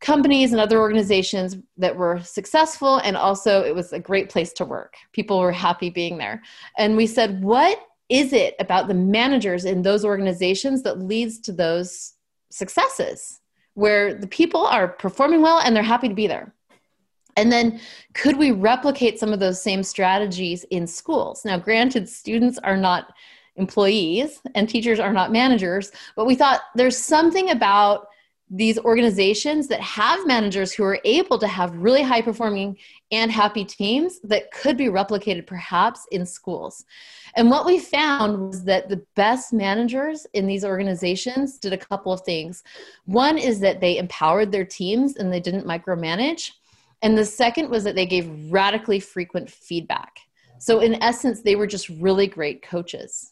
companies 0.00 0.52
and 0.52 0.60
other 0.60 0.78
organizations 0.78 1.58
that 1.76 1.94
were 1.94 2.20
successful 2.22 2.98
and 2.98 3.16
also 3.16 3.62
it 3.62 3.74
was 3.74 3.92
a 3.92 3.98
great 3.98 4.30
place 4.30 4.50
to 4.54 4.64
work 4.64 4.94
people 5.12 5.38
were 5.38 5.52
happy 5.52 5.90
being 5.90 6.16
there 6.16 6.42
and 6.78 6.96
we 6.96 7.06
said 7.06 7.42
what 7.42 7.78
is 8.10 8.32
it 8.32 8.56
about 8.58 8.88
the 8.88 8.94
managers 8.94 9.64
in 9.64 9.82
those 9.82 10.04
organizations 10.04 10.82
that 10.82 10.98
leads 10.98 11.38
to 11.40 11.52
those 11.52 12.14
successes 12.50 13.40
where 13.74 14.12
the 14.12 14.26
people 14.26 14.66
are 14.66 14.88
performing 14.88 15.40
well 15.40 15.60
and 15.60 15.74
they're 15.74 15.82
happy 15.82 16.08
to 16.08 16.14
be 16.14 16.26
there? 16.26 16.52
And 17.36 17.50
then, 17.50 17.80
could 18.12 18.36
we 18.36 18.50
replicate 18.50 19.20
some 19.20 19.32
of 19.32 19.38
those 19.38 19.62
same 19.62 19.84
strategies 19.84 20.64
in 20.64 20.86
schools? 20.86 21.44
Now, 21.44 21.58
granted, 21.58 22.08
students 22.08 22.58
are 22.58 22.76
not 22.76 23.12
employees 23.56 24.40
and 24.54 24.68
teachers 24.68 24.98
are 24.98 25.12
not 25.12 25.30
managers, 25.30 25.92
but 26.16 26.26
we 26.26 26.34
thought 26.34 26.60
there's 26.74 26.98
something 26.98 27.50
about 27.50 28.08
these 28.50 28.78
organizations 28.80 29.68
that 29.68 29.80
have 29.80 30.26
managers 30.26 30.72
who 30.72 30.82
are 30.82 30.98
able 31.04 31.38
to 31.38 31.46
have 31.46 31.76
really 31.76 32.02
high 32.02 32.20
performing 32.20 32.76
and 33.12 33.30
happy 33.30 33.64
teams 33.64 34.18
that 34.24 34.50
could 34.50 34.76
be 34.76 34.86
replicated 34.86 35.46
perhaps 35.46 36.06
in 36.10 36.26
schools. 36.26 36.84
And 37.36 37.48
what 37.48 37.64
we 37.64 37.78
found 37.78 38.48
was 38.48 38.64
that 38.64 38.88
the 38.88 39.04
best 39.14 39.52
managers 39.52 40.26
in 40.34 40.46
these 40.46 40.64
organizations 40.64 41.58
did 41.58 41.72
a 41.72 41.78
couple 41.78 42.12
of 42.12 42.22
things. 42.22 42.64
One 43.04 43.38
is 43.38 43.60
that 43.60 43.80
they 43.80 43.98
empowered 43.98 44.50
their 44.50 44.64
teams 44.64 45.16
and 45.16 45.32
they 45.32 45.40
didn't 45.40 45.66
micromanage. 45.66 46.50
And 47.02 47.16
the 47.16 47.24
second 47.24 47.70
was 47.70 47.84
that 47.84 47.94
they 47.94 48.06
gave 48.06 48.52
radically 48.52 48.98
frequent 48.98 49.48
feedback. 49.48 50.18
So, 50.58 50.80
in 50.80 51.02
essence, 51.02 51.40
they 51.40 51.56
were 51.56 51.66
just 51.66 51.88
really 51.88 52.26
great 52.26 52.62
coaches. 52.62 53.29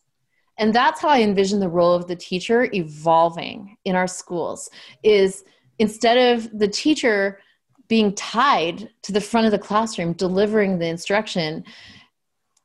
And 0.58 0.74
that's 0.74 1.00
how 1.00 1.08
I 1.08 1.20
envision 1.20 1.60
the 1.60 1.68
role 1.68 1.94
of 1.94 2.08
the 2.08 2.16
teacher 2.16 2.68
evolving 2.72 3.76
in 3.84 3.94
our 3.94 4.08
schools 4.08 4.68
is 5.02 5.44
instead 5.78 6.36
of 6.36 6.58
the 6.58 6.68
teacher 6.68 7.40
being 7.86 8.12
tied 8.14 8.90
to 9.02 9.12
the 9.12 9.20
front 9.20 9.46
of 9.46 9.52
the 9.52 9.58
classroom 9.58 10.12
delivering 10.12 10.78
the 10.78 10.86
instruction 10.86 11.64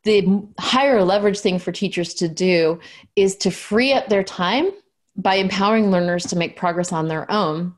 the 0.03 0.45
higher 0.59 1.03
leverage 1.03 1.39
thing 1.39 1.59
for 1.59 1.71
teachers 1.71 2.13
to 2.15 2.27
do 2.27 2.79
is 3.15 3.35
to 3.37 3.49
free 3.49 3.93
up 3.93 4.09
their 4.09 4.23
time 4.23 4.71
by 5.15 5.35
empowering 5.35 5.91
learners 5.91 6.25
to 6.25 6.35
make 6.35 6.57
progress 6.57 6.91
on 6.91 7.07
their 7.07 7.29
own. 7.31 7.73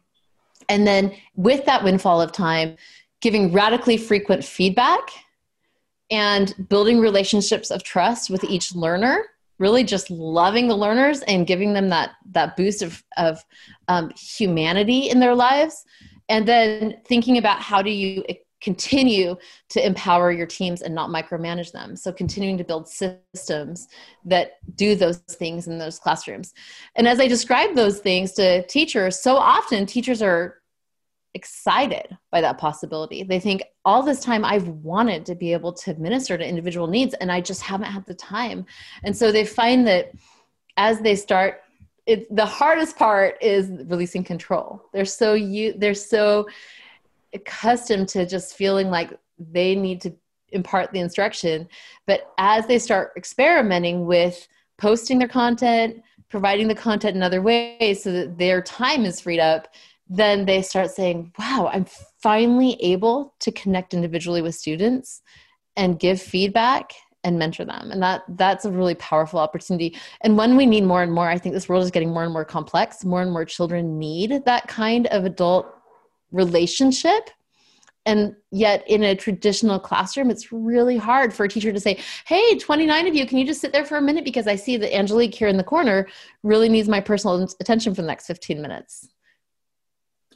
And 0.67 0.88
then 0.88 1.13
with 1.36 1.65
that 1.65 1.84
windfall 1.84 2.22
of 2.22 2.31
time 2.31 2.77
giving 3.22 3.51
radically 3.51 3.98
frequent 3.98 4.43
feedback 4.43 5.01
and 6.10 6.53
building 6.69 7.00
relationships 7.00 7.72
of 7.72 7.84
trust 7.84 8.29
with 8.29 8.43
each 8.43 8.75
learner 8.75 9.25
really 9.57 9.83
just 9.83 10.09
loving 10.09 10.67
the 10.67 10.75
learners 10.75 11.21
and 11.21 11.47
giving 11.47 11.74
them 11.74 11.89
that 11.89 12.12
that 12.31 12.55
boost 12.55 12.81
of 12.81 13.03
of 13.17 13.43
um, 13.88 14.12
humanity 14.17 15.09
in 15.09 15.19
their 15.19 15.35
lives. 15.35 15.83
And 16.27 16.47
then 16.47 16.97
thinking 17.05 17.38
about 17.38 17.62
how 17.62 17.81
do 17.83 17.91
you 17.91 18.24
continue 18.62 19.35
to 19.69 19.85
empower 19.85 20.31
your 20.31 20.47
teams 20.47 20.81
and 20.81 20.95
not 20.95 21.12
micromanage 21.12 21.71
them. 21.71 21.95
So 21.95 22.12
continuing 22.12 22.57
to 22.57 22.63
build 22.63 22.88
systems 22.88 23.88
that 24.25 24.53
do 24.75 24.95
those 24.95 25.17
things 25.19 25.67
in 25.67 25.77
those 25.77 26.00
classrooms. 26.00 26.53
And 26.95 27.07
as 27.07 27.19
i 27.19 27.27
describe 27.27 27.75
those 27.75 28.00
things 28.00 28.31
to 28.33 28.65
teachers 28.65 29.19
so 29.19 29.35
often 29.35 29.85
teachers 29.85 30.21
are 30.21 30.62
excited 31.36 32.18
by 32.32 32.42
that 32.42 32.58
possibility. 32.58 33.22
They 33.22 33.39
think 33.39 33.63
all 33.84 34.01
this 34.01 34.22
time 34.22 34.44
I've 34.44 34.68
wanted 34.68 35.25
to 35.27 35.36
be 35.36 35.54
able 35.54 35.74
to 35.74 35.94
minister 35.96 36.38
to 36.38 36.48
individual 36.48 36.88
needs 36.88 37.13
and 37.15 37.32
I 37.32 37.42
just 37.42 37.62
haven't 37.62 37.92
had 37.92 38.06
the 38.06 38.15
time. 38.15 38.65
And 39.04 39.15
so 39.15 39.32
they 39.32 39.46
find 39.46 39.86
that 39.86 40.13
as 40.77 41.01
they 41.01 41.15
start 41.15 41.62
it, 42.06 42.34
the 42.34 42.46
hardest 42.46 42.98
part 42.98 43.38
is 43.42 43.70
releasing 43.88 44.24
control. 44.24 44.84
They're 44.94 45.06
so 45.06 45.34
you 45.34 45.74
they're 45.74 45.94
so 45.94 46.48
accustomed 47.34 48.08
to 48.10 48.25
just 48.25 48.56
feeling 48.56 48.89
like 48.89 49.18
they 49.38 49.75
need 49.75 50.01
to 50.01 50.13
impart 50.50 50.92
the 50.92 51.00
instruction, 51.00 51.68
but 52.06 52.32
as 52.38 52.65
they 52.68 52.80
start 52.80 53.12
experimenting 53.18 54.06
with 54.06 54.48
posting 54.77 55.20
their 55.20 55.27
content, 55.27 56.01
providing 56.30 56.68
the 56.68 56.75
content 56.75 57.15
in 57.15 57.24
other 57.24 57.42
ways 57.42 58.04
so 58.04 58.12
that 58.12 58.38
their 58.38 58.62
time 58.62 59.04
is 59.04 59.20
freed 59.20 59.39
up, 59.39 59.68
then 60.07 60.45
they 60.45 60.62
start 60.62 60.91
saying, 60.91 61.33
wow, 61.39 61.69
I'm 61.71 61.85
finally 62.21 62.77
able 62.81 63.33
to 63.39 63.51
connect 63.51 63.93
individually 63.93 64.41
with 64.41 64.55
students 64.55 65.21
and 65.75 66.00
give 66.00 66.21
feedback 66.21 66.93
and 67.24 67.39
mentor 67.39 67.65
them. 67.65 67.91
And 67.91 68.01
that 68.03 68.24
that's 68.29 68.65
a 68.65 68.71
really 68.71 68.95
powerful 68.95 69.39
opportunity. 69.39 69.97
And 70.21 70.38
when 70.38 70.55
we 70.55 70.65
need 70.65 70.83
more 70.83 71.01
and 71.01 71.12
more 71.12 71.27
i 71.27 71.38
think 71.38 71.53
this 71.53 71.67
world 71.67 71.83
is 71.83 71.91
getting 71.91 72.12
more 72.12 72.24
and 72.24 72.31
more 72.31 72.45
complex. 72.45 73.03
More 73.03 73.21
and 73.21 73.31
more 73.31 73.45
children 73.45 73.97
need 73.97 74.43
that 74.45 74.67
kind 74.67 75.07
of 75.07 75.25
adult 75.25 75.67
relationship. 76.31 77.31
And 78.07 78.35
yet 78.51 78.88
in 78.88 79.01
a 79.01 79.15
traditional 79.15 79.79
classroom 79.79 80.29
it's 80.29 80.51
really 80.51 80.97
hard 80.97 81.33
for 81.33 81.45
a 81.45 81.50
teacher 81.50 81.74
to 81.74 81.79
say 81.79 81.97
hey 82.27 82.59
29 82.59 83.07
of 83.07 83.15
you 83.15 83.25
can 83.25 83.39
you 83.39 83.45
just 83.45 83.59
sit 83.59 83.74
there 83.74 83.85
for 83.85 83.97
a 83.97 84.01
minute? 84.01 84.24
Because 84.24 84.45
i 84.47 84.55
see 84.55 84.77
that 84.77 84.95
angelique 84.95 85.33
here 85.33 85.47
in 85.47 85.57
the 85.57 85.63
corner 85.63 86.07
really 86.43 86.69
needs 86.69 86.88
my 86.88 87.01
personal 87.01 87.50
attention 87.59 87.95
for 87.95 88.03
the 88.03 88.07
next 88.07 88.27
15 88.27 88.62
minutes 88.62 89.09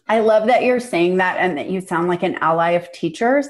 i 0.09 0.19
love 0.19 0.47
that 0.47 0.63
you're 0.63 0.79
saying 0.79 1.17
that 1.17 1.37
and 1.37 1.57
that 1.57 1.69
you 1.69 1.79
sound 1.79 2.07
like 2.07 2.23
an 2.23 2.35
ally 2.41 2.71
of 2.71 2.91
teachers 2.91 3.47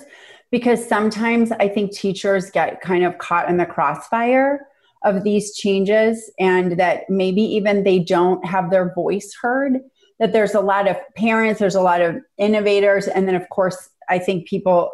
because 0.51 0.87
sometimes 0.87 1.51
I 1.51 1.67
think 1.67 1.91
teachers 1.91 2.49
get 2.49 2.81
kind 2.81 3.03
of 3.05 3.17
caught 3.17 3.49
in 3.49 3.57
the 3.57 3.65
crossfire 3.65 4.67
of 5.03 5.23
these 5.23 5.55
changes 5.55 6.31
and 6.39 6.79
that 6.79 7.09
maybe 7.09 7.41
even 7.41 7.83
they 7.83 7.99
don't 7.99 8.43
have 8.45 8.69
their 8.69 8.93
voice 8.93 9.33
heard. 9.41 9.79
That 10.19 10.33
there's 10.33 10.55
a 10.55 10.59
lot 10.59 10.87
of 10.87 10.97
parents, 11.15 11.59
there's 11.59 11.75
a 11.75 11.81
lot 11.81 12.01
of 12.01 12.17
innovators, 12.37 13.07
and 13.07 13.25
then, 13.25 13.35
of 13.35 13.47
course, 13.49 13.89
I 14.09 14.19
think 14.19 14.47
people 14.47 14.91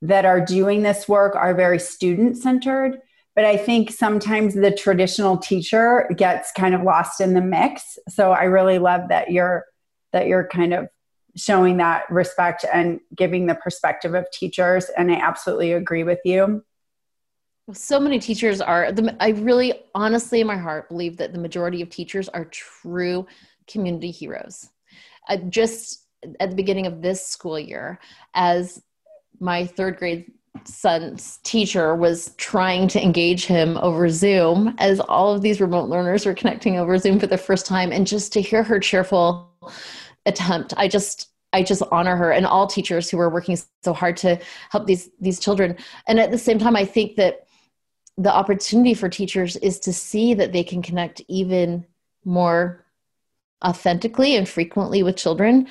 that 0.00 0.24
are 0.24 0.40
doing 0.40 0.82
this 0.82 1.06
work 1.06 1.34
are 1.34 1.54
very 1.54 1.78
student 1.78 2.38
centered. 2.38 2.98
But 3.34 3.44
I 3.44 3.56
think 3.56 3.90
sometimes 3.90 4.54
the 4.54 4.70
traditional 4.70 5.36
teacher 5.36 6.08
gets 6.16 6.52
kind 6.52 6.74
of 6.74 6.82
lost 6.82 7.20
in 7.20 7.34
the 7.34 7.40
mix. 7.42 7.98
So 8.08 8.30
I 8.30 8.44
really 8.44 8.78
love 8.78 9.08
that 9.08 9.32
you're 9.32 9.64
that 10.12 10.28
you're 10.28 10.46
kind 10.46 10.72
of 10.72 10.88
showing 11.36 11.76
that 11.78 12.08
respect 12.10 12.64
and 12.72 13.00
giving 13.16 13.46
the 13.46 13.54
perspective 13.54 14.14
of 14.14 14.30
teachers. 14.30 14.86
And 14.96 15.10
I 15.10 15.16
absolutely 15.16 15.72
agree 15.72 16.04
with 16.04 16.20
you. 16.24 16.64
So 17.72 17.98
many 17.98 18.18
teachers 18.18 18.60
are, 18.60 18.92
I 19.20 19.30
really 19.30 19.72
honestly 19.94 20.40
in 20.40 20.46
my 20.46 20.56
heart 20.56 20.88
believe 20.88 21.16
that 21.16 21.32
the 21.32 21.38
majority 21.38 21.80
of 21.80 21.88
teachers 21.88 22.28
are 22.28 22.44
true 22.46 23.26
community 23.66 24.10
heroes. 24.10 24.68
I 25.28 25.38
just 25.38 26.06
at 26.40 26.50
the 26.50 26.56
beginning 26.56 26.86
of 26.86 27.02
this 27.02 27.26
school 27.26 27.58
year, 27.58 27.98
as 28.34 28.82
my 29.40 29.66
third 29.66 29.96
grade 29.96 30.30
son's 30.64 31.38
teacher 31.42 31.94
was 31.94 32.34
trying 32.36 32.86
to 32.88 33.02
engage 33.02 33.46
him 33.46 33.76
over 33.78 34.08
Zoom 34.08 34.74
as 34.78 35.00
all 35.00 35.34
of 35.34 35.42
these 35.42 35.60
remote 35.60 35.88
learners 35.88 36.24
were 36.24 36.34
connecting 36.34 36.78
over 36.78 36.96
Zoom 36.98 37.18
for 37.18 37.26
the 37.26 37.36
first 37.36 37.66
time. 37.66 37.92
And 37.92 38.06
just 38.06 38.32
to 38.34 38.40
hear 38.40 38.62
her 38.62 38.78
cheerful 38.78 39.50
attempt. 40.26 40.74
I 40.76 40.88
just 40.88 41.30
I 41.52 41.62
just 41.62 41.82
honor 41.92 42.16
her 42.16 42.32
and 42.32 42.46
all 42.46 42.66
teachers 42.66 43.08
who 43.08 43.18
are 43.20 43.30
working 43.30 43.56
so 43.84 43.92
hard 43.92 44.16
to 44.18 44.40
help 44.70 44.86
these 44.86 45.10
these 45.20 45.38
children. 45.38 45.76
And 46.06 46.18
at 46.18 46.30
the 46.30 46.38
same 46.38 46.58
time, 46.58 46.76
I 46.76 46.84
think 46.84 47.16
that 47.16 47.46
the 48.16 48.34
opportunity 48.34 48.94
for 48.94 49.08
teachers 49.08 49.56
is 49.56 49.80
to 49.80 49.92
see 49.92 50.34
that 50.34 50.52
they 50.52 50.64
can 50.64 50.82
connect 50.82 51.20
even 51.28 51.84
more 52.24 52.84
authentically 53.64 54.36
and 54.36 54.48
frequently 54.48 55.02
with 55.02 55.16
children 55.16 55.68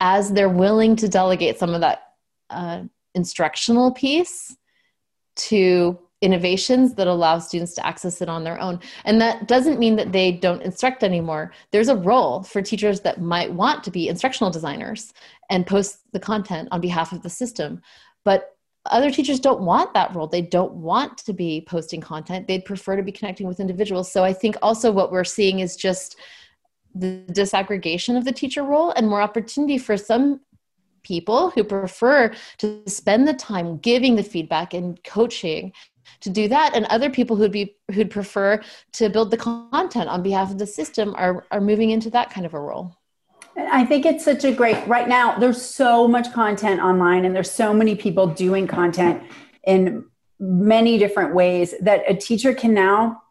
as 0.00 0.32
they're 0.32 0.48
willing 0.48 0.96
to 0.96 1.08
delegate 1.08 1.58
some 1.58 1.74
of 1.74 1.80
that 1.80 2.14
uh, 2.50 2.82
instructional 3.14 3.92
piece 3.92 4.56
to 5.36 5.98
innovations 6.24 6.94
that 6.94 7.06
allow 7.06 7.38
students 7.38 7.74
to 7.74 7.86
access 7.86 8.22
it 8.22 8.28
on 8.30 8.44
their 8.44 8.58
own. 8.58 8.80
And 9.04 9.20
that 9.20 9.46
doesn't 9.46 9.78
mean 9.78 9.96
that 9.96 10.10
they 10.10 10.32
don't 10.32 10.62
instruct 10.62 11.04
anymore. 11.04 11.52
There's 11.70 11.88
a 11.88 11.96
role 11.96 12.42
for 12.42 12.62
teachers 12.62 13.00
that 13.02 13.20
might 13.20 13.52
want 13.52 13.84
to 13.84 13.90
be 13.90 14.08
instructional 14.08 14.50
designers 14.50 15.12
and 15.50 15.66
post 15.66 15.98
the 16.12 16.20
content 16.20 16.68
on 16.72 16.80
behalf 16.80 17.12
of 17.12 17.22
the 17.22 17.28
system. 17.28 17.82
But 18.24 18.56
other 18.86 19.10
teachers 19.10 19.38
don't 19.38 19.60
want 19.60 19.92
that 19.92 20.14
role. 20.14 20.26
They 20.26 20.42
don't 20.42 20.72
want 20.72 21.18
to 21.18 21.34
be 21.34 21.64
posting 21.66 22.00
content. 22.00 22.48
They'd 22.48 22.64
prefer 22.64 22.96
to 22.96 23.02
be 23.02 23.12
connecting 23.12 23.46
with 23.46 23.60
individuals. 23.60 24.10
So 24.10 24.24
I 24.24 24.32
think 24.32 24.56
also 24.62 24.90
what 24.90 25.12
we're 25.12 25.24
seeing 25.24 25.60
is 25.60 25.76
just 25.76 26.16
the 26.94 27.22
disaggregation 27.32 28.16
of 28.16 28.24
the 28.24 28.32
teacher 28.32 28.62
role 28.62 28.92
and 28.92 29.08
more 29.08 29.20
opportunity 29.20 29.78
for 29.78 29.96
some 29.96 30.40
people 31.02 31.50
who 31.50 31.62
prefer 31.62 32.34
to 32.58 32.82
spend 32.86 33.28
the 33.28 33.34
time 33.34 33.76
giving 33.78 34.16
the 34.16 34.22
feedback 34.22 34.74
and 34.74 35.02
coaching 35.04 35.72
to 36.20 36.30
do 36.30 36.48
that. 36.48 36.74
And 36.74 36.86
other 36.86 37.10
people 37.10 37.36
who'd 37.36 37.52
be 37.52 37.76
who'd 37.92 38.10
prefer 38.10 38.60
to 38.92 39.08
build 39.08 39.30
the 39.30 39.36
content 39.36 40.08
on 40.08 40.22
behalf 40.22 40.50
of 40.50 40.58
the 40.58 40.66
system 40.66 41.14
are 41.16 41.46
are 41.50 41.60
moving 41.60 41.90
into 41.90 42.10
that 42.10 42.30
kind 42.30 42.46
of 42.46 42.54
a 42.54 42.60
role. 42.60 42.96
I 43.56 43.84
think 43.84 44.04
it's 44.04 44.24
such 44.24 44.44
a 44.44 44.52
great 44.52 44.86
right 44.86 45.08
now 45.08 45.38
there's 45.38 45.62
so 45.62 46.08
much 46.08 46.32
content 46.32 46.80
online 46.80 47.24
and 47.24 47.34
there's 47.34 47.50
so 47.50 47.72
many 47.72 47.94
people 47.94 48.26
doing 48.26 48.66
content 48.66 49.22
in 49.64 50.04
many 50.40 50.98
different 50.98 51.34
ways 51.34 51.74
that 51.80 52.02
a 52.08 52.14
teacher 52.14 52.52
can 52.52 52.74
now 52.74 53.22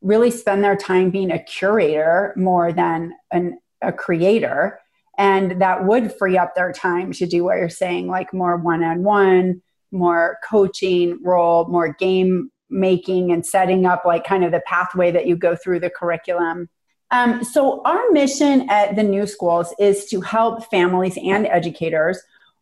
really 0.00 0.30
spend 0.30 0.62
their 0.64 0.76
time 0.76 1.10
being 1.10 1.30
a 1.30 1.38
curator 1.38 2.32
more 2.36 2.72
than 2.72 3.14
an, 3.30 3.58
a 3.80 3.92
creator. 3.92 4.80
And 5.18 5.60
that 5.60 5.84
would 5.84 6.16
free 6.16 6.38
up 6.38 6.54
their 6.54 6.72
time 6.72 7.12
to 7.12 7.26
do 7.26 7.44
what 7.44 7.58
you're 7.58 7.68
saying 7.68 8.08
like 8.08 8.32
more 8.32 8.56
one-on-one 8.56 9.62
more 9.92 10.38
coaching 10.48 11.18
role, 11.22 11.66
more 11.66 11.92
game 11.92 12.50
making 12.70 13.30
and 13.30 13.44
setting 13.44 13.86
up 13.86 14.04
like 14.04 14.24
kind 14.24 14.44
of 14.44 14.50
the 14.50 14.62
pathway 14.66 15.10
that 15.10 15.26
you 15.26 15.36
go 15.36 15.54
through 15.54 15.80
the 15.80 15.90
curriculum. 15.90 16.68
Um, 17.10 17.44
so, 17.44 17.82
our 17.82 18.10
mission 18.10 18.68
at 18.70 18.96
the 18.96 19.02
new 19.02 19.26
schools 19.26 19.74
is 19.78 20.06
to 20.06 20.22
help 20.22 20.70
families 20.70 21.18
and 21.22 21.46
educators 21.46 22.18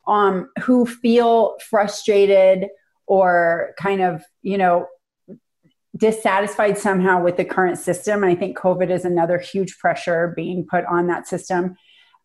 um, 0.08 0.50
who 0.62 0.86
feel 0.86 1.56
frustrated 1.68 2.68
or 3.06 3.74
kind 3.78 4.02
of, 4.02 4.22
you 4.42 4.58
know, 4.58 4.88
dissatisfied 5.96 6.78
somehow 6.78 7.22
with 7.22 7.36
the 7.36 7.44
current 7.44 7.78
system. 7.78 8.24
And 8.24 8.32
I 8.32 8.34
think 8.34 8.58
COVID 8.58 8.90
is 8.90 9.04
another 9.04 9.38
huge 9.38 9.78
pressure 9.78 10.32
being 10.34 10.66
put 10.68 10.84
on 10.86 11.06
that 11.08 11.28
system 11.28 11.76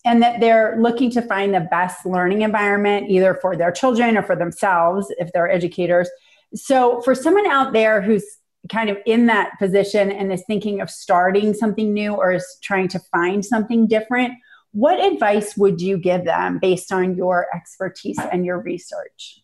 and 0.06 0.22
that 0.22 0.39
they're 0.39 0.78
looking 0.80 1.10
to 1.12 1.22
find 1.22 1.54
the 1.54 1.68
best 1.72 2.06
learning 2.06 2.44
environment 2.44 3.10
either 3.10 3.34
for 3.41 3.56
their 3.56 3.72
children 3.72 4.18
or 4.18 4.24
for 4.24 4.36
themselves 4.36 5.08
if 5.18 5.32
they're 5.34 5.52
educators. 5.52 6.10
So 6.54 7.02
for 7.02 7.15
someone 7.15 7.48
out 7.48 7.74
there 7.74 8.02
who's 8.02 8.24
kind 8.72 8.89
of 8.89 8.98
in 9.06 9.26
that 9.26 9.52
position 9.60 10.12
and 10.12 10.32
is 10.32 10.44
thinking 10.48 10.82
of 10.82 10.89
starting 10.89 11.54
something 11.54 11.94
new 11.94 12.13
or 12.13 12.34
is 12.34 12.58
trying 12.63 12.88
to 12.89 13.00
find 13.12 13.44
something 13.44 13.88
different 13.88 14.34
what 14.76 15.00
advice 15.00 15.56
would 15.56 15.80
you 15.80 15.98
give 15.98 16.26
them 16.26 16.60
based 16.60 16.91
on 16.91 17.15
your 17.15 17.48
expertise 17.56 18.20
and 18.34 18.46
your 18.46 18.60
research? 18.60 19.41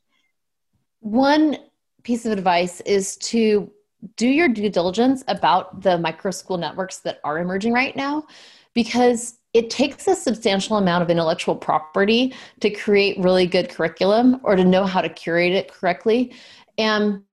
One 1.00 1.56
piece 2.04 2.26
of 2.26 2.34
advice 2.34 2.82
is 2.82 3.16
to 3.18 3.72
do 4.18 4.28
your 4.28 4.50
due 4.50 4.70
diligence 4.70 5.24
about 5.30 5.84
the 5.84 5.98
micro 5.98 6.32
school 6.32 6.58
networks 6.58 6.98
that 7.00 7.22
are 7.24 7.40
emerging 7.40 7.72
right 7.72 7.96
now 7.96 8.26
because 8.74 9.38
it 9.54 9.70
takes 9.70 10.08
a 10.08 10.16
substantial 10.16 10.78
amount 10.78 11.04
of 11.04 11.10
intellectual 11.10 11.56
property 11.56 12.34
to 12.62 12.70
create 12.70 13.20
really 13.20 13.46
good 13.46 13.70
curriculum 13.70 14.40
or 14.44 14.56
to 14.56 14.64
know 14.64 14.86
how 14.86 15.02
to 15.02 15.10
curate 15.10 15.52
it 15.52 15.72
correctly. 15.72 16.34
And 16.78 17.24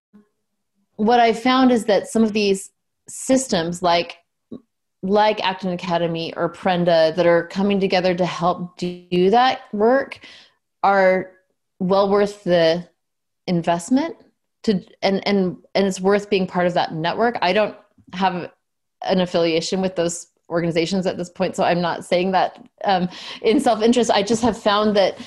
what 0.96 1.20
I 1.20 1.32
found 1.32 1.70
is 1.70 1.84
that 1.84 2.08
some 2.08 2.24
of 2.24 2.32
these 2.32 2.70
systems 3.08 3.82
like 3.82 4.18
like 5.02 5.42
Acton 5.44 5.70
Academy 5.70 6.34
or 6.36 6.52
Prenda 6.52 7.14
that 7.14 7.24
are 7.24 7.46
coming 7.46 7.78
together 7.78 8.16
to 8.16 8.26
help 8.26 8.76
do 8.78 9.30
that 9.30 9.60
work 9.72 10.18
are 10.82 11.30
well 11.78 12.10
worth 12.10 12.42
the 12.42 12.88
investment 13.46 14.16
to 14.64 14.84
and 15.02 15.26
and 15.26 15.56
and 15.74 15.86
it's 15.86 16.00
worth 16.00 16.28
being 16.28 16.48
part 16.48 16.66
of 16.66 16.74
that 16.74 16.94
network. 16.94 17.38
I 17.42 17.52
don't 17.52 17.76
have 18.12 18.50
an 19.02 19.20
affiliation 19.20 19.80
with 19.80 19.94
those 19.94 20.26
organizations 20.48 21.06
at 21.06 21.16
this 21.16 21.30
point 21.30 21.54
so 21.54 21.64
i'm 21.64 21.80
not 21.80 22.04
saying 22.04 22.30
that 22.32 22.68
um, 22.84 23.08
in 23.42 23.60
self-interest. 23.60 24.10
I 24.10 24.22
just 24.22 24.42
have 24.42 24.60
found 24.60 24.96
that 24.96 25.18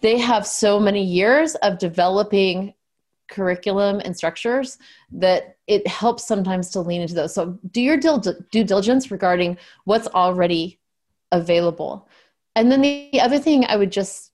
they 0.00 0.18
have 0.18 0.46
so 0.46 0.80
many 0.80 1.02
years 1.02 1.54
of 1.56 1.78
developing 1.78 2.74
curriculum 3.28 4.00
and 4.04 4.16
structures 4.16 4.78
that 5.12 5.56
it 5.66 5.86
helps 5.86 6.26
sometimes 6.26 6.70
to 6.70 6.80
lean 6.80 7.02
into 7.02 7.14
those. 7.14 7.34
So 7.34 7.58
do 7.70 7.80
your 7.80 7.96
due 7.96 8.64
diligence 8.64 9.10
regarding 9.10 9.56
what's 9.84 10.08
already 10.08 10.80
available. 11.30 12.08
And 12.56 12.72
then 12.72 12.80
the 12.80 13.20
other 13.20 13.38
thing 13.38 13.64
i 13.66 13.76
would 13.76 13.92
just 13.92 14.32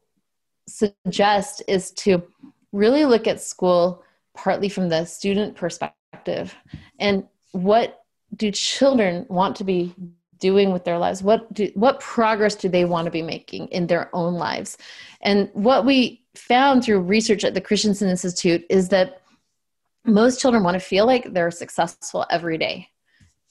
suggest 0.67 1.63
is 1.69 1.93
to 1.93 2.23
really 2.73 3.05
look 3.05 3.27
at 3.27 3.41
school 3.41 4.03
partly 4.35 4.69
from 4.69 4.89
the 4.89 5.05
student 5.05 5.55
perspective 5.55 6.55
and 6.99 7.25
what 7.53 8.05
do 8.35 8.51
children 8.51 9.27
want 9.29 9.55
to 9.57 9.65
be 9.65 9.95
doing 10.39 10.73
with 10.73 10.85
their 10.85 10.99
lives? 10.99 11.23
What 11.23 11.53
do 11.53 11.71
what 11.75 12.01
progress 12.01 12.55
do 12.55 12.69
they 12.69 12.85
want 12.85 13.07
to 13.07 13.11
be 13.11 13.23
making 13.23 13.69
in 13.69 13.87
their 13.87 14.15
own 14.15 14.35
lives? 14.35 14.79
And 15.21 15.51
what 15.53 15.85
we 15.85 16.23
found 16.35 16.85
through 16.85 17.01
research 17.01 17.45
at 17.45 17.55
the 17.55 17.61
christensen 17.61 18.09
institute 18.09 18.65
is 18.69 18.89
that 18.91 19.23
most 20.05 20.41
children 20.41 20.63
want 20.63 20.75
to 20.75 20.81
feel 20.81 21.07
like 21.07 21.33
they're 21.33 21.51
successful 21.51 22.27
every 22.31 22.59
day 22.59 22.89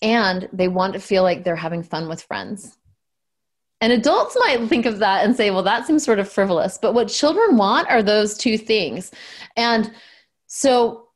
and 0.02 0.48
they 0.54 0.68
want 0.68 0.94
to 0.94 1.00
feel 1.00 1.24
like 1.24 1.44
they're 1.44 1.56
having 1.56 1.84
fun 1.84 2.08
with 2.08 2.22
friends. 2.22 2.78
And 3.82 3.92
adults 3.92 4.38
might 4.40 4.68
think 4.68 4.86
of 4.86 5.00
that 5.00 5.26
and 5.26 5.36
say 5.36 5.52
well 5.52 5.64
that 5.64 5.86
seems 5.86 6.04
sort 6.04 6.20
of 6.20 6.32
frivolous 6.32 6.78
but 6.78 6.94
what 6.94 7.10
children 7.10 7.58
want 7.58 7.90
are 7.90 8.04
those 8.04 8.38
two 8.38 8.58
things. 8.58 9.12
And 9.58 9.92
so 10.48 11.10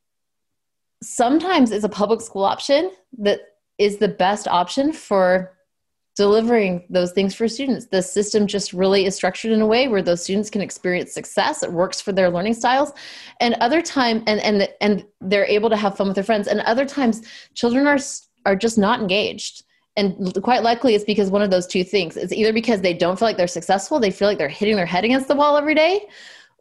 sometimes 1.02 1.70
it's 1.70 1.84
a 1.84 1.88
public 1.88 2.20
school 2.20 2.44
option 2.44 2.90
that 3.18 3.40
is 3.78 3.96
the 3.96 4.08
best 4.08 4.46
option 4.46 4.92
for 4.92 5.56
delivering 6.16 6.84
those 6.90 7.12
things 7.12 7.34
for 7.34 7.48
students. 7.48 7.86
The 7.86 8.02
system 8.02 8.46
just 8.46 8.72
really 8.72 9.06
is 9.06 9.14
structured 9.14 9.52
in 9.52 9.60
a 9.60 9.66
way 9.66 9.88
where 9.88 10.02
those 10.02 10.22
students 10.22 10.50
can 10.50 10.60
experience 10.60 11.12
success. 11.12 11.62
It 11.62 11.72
works 11.72 12.00
for 12.00 12.12
their 12.12 12.30
learning 12.30 12.54
styles. 12.54 12.92
And 13.40 13.54
other 13.54 13.80
time 13.80 14.22
and 14.26 14.40
and 14.40 14.68
and 14.80 15.06
they're 15.20 15.46
able 15.46 15.70
to 15.70 15.76
have 15.76 15.96
fun 15.96 16.08
with 16.08 16.16
their 16.16 16.24
friends. 16.24 16.48
And 16.48 16.60
other 16.60 16.84
times 16.84 17.22
children 17.54 17.86
are 17.86 17.98
are 18.46 18.56
just 18.56 18.78
not 18.78 19.00
engaged. 19.00 19.64
And 19.96 20.36
quite 20.42 20.62
likely 20.62 20.94
it's 20.94 21.04
because 21.04 21.30
one 21.30 21.42
of 21.42 21.50
those 21.50 21.66
two 21.66 21.84
things. 21.84 22.16
It's 22.16 22.32
either 22.32 22.52
because 22.52 22.80
they 22.80 22.94
don't 22.94 23.18
feel 23.18 23.28
like 23.28 23.36
they're 23.36 23.46
successful, 23.46 24.00
they 24.00 24.10
feel 24.10 24.28
like 24.28 24.38
they're 24.38 24.48
hitting 24.48 24.76
their 24.76 24.86
head 24.86 25.04
against 25.04 25.28
the 25.28 25.34
wall 25.34 25.56
every 25.56 25.74
day, 25.74 26.06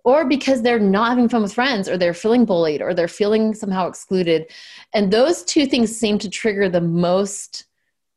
or 0.03 0.25
because 0.25 0.62
they're 0.62 0.79
not 0.79 1.09
having 1.09 1.29
fun 1.29 1.43
with 1.43 1.53
friends 1.53 1.88
or 1.89 1.97
they're 1.97 2.13
feeling 2.13 2.45
bullied 2.45 2.81
or 2.81 2.93
they're 2.93 3.07
feeling 3.07 3.53
somehow 3.53 3.88
excluded. 3.88 4.51
And 4.93 5.12
those 5.12 5.43
two 5.43 5.65
things 5.65 5.95
seem 5.95 6.17
to 6.19 6.29
trigger 6.29 6.69
the 6.69 6.81
most 6.81 7.65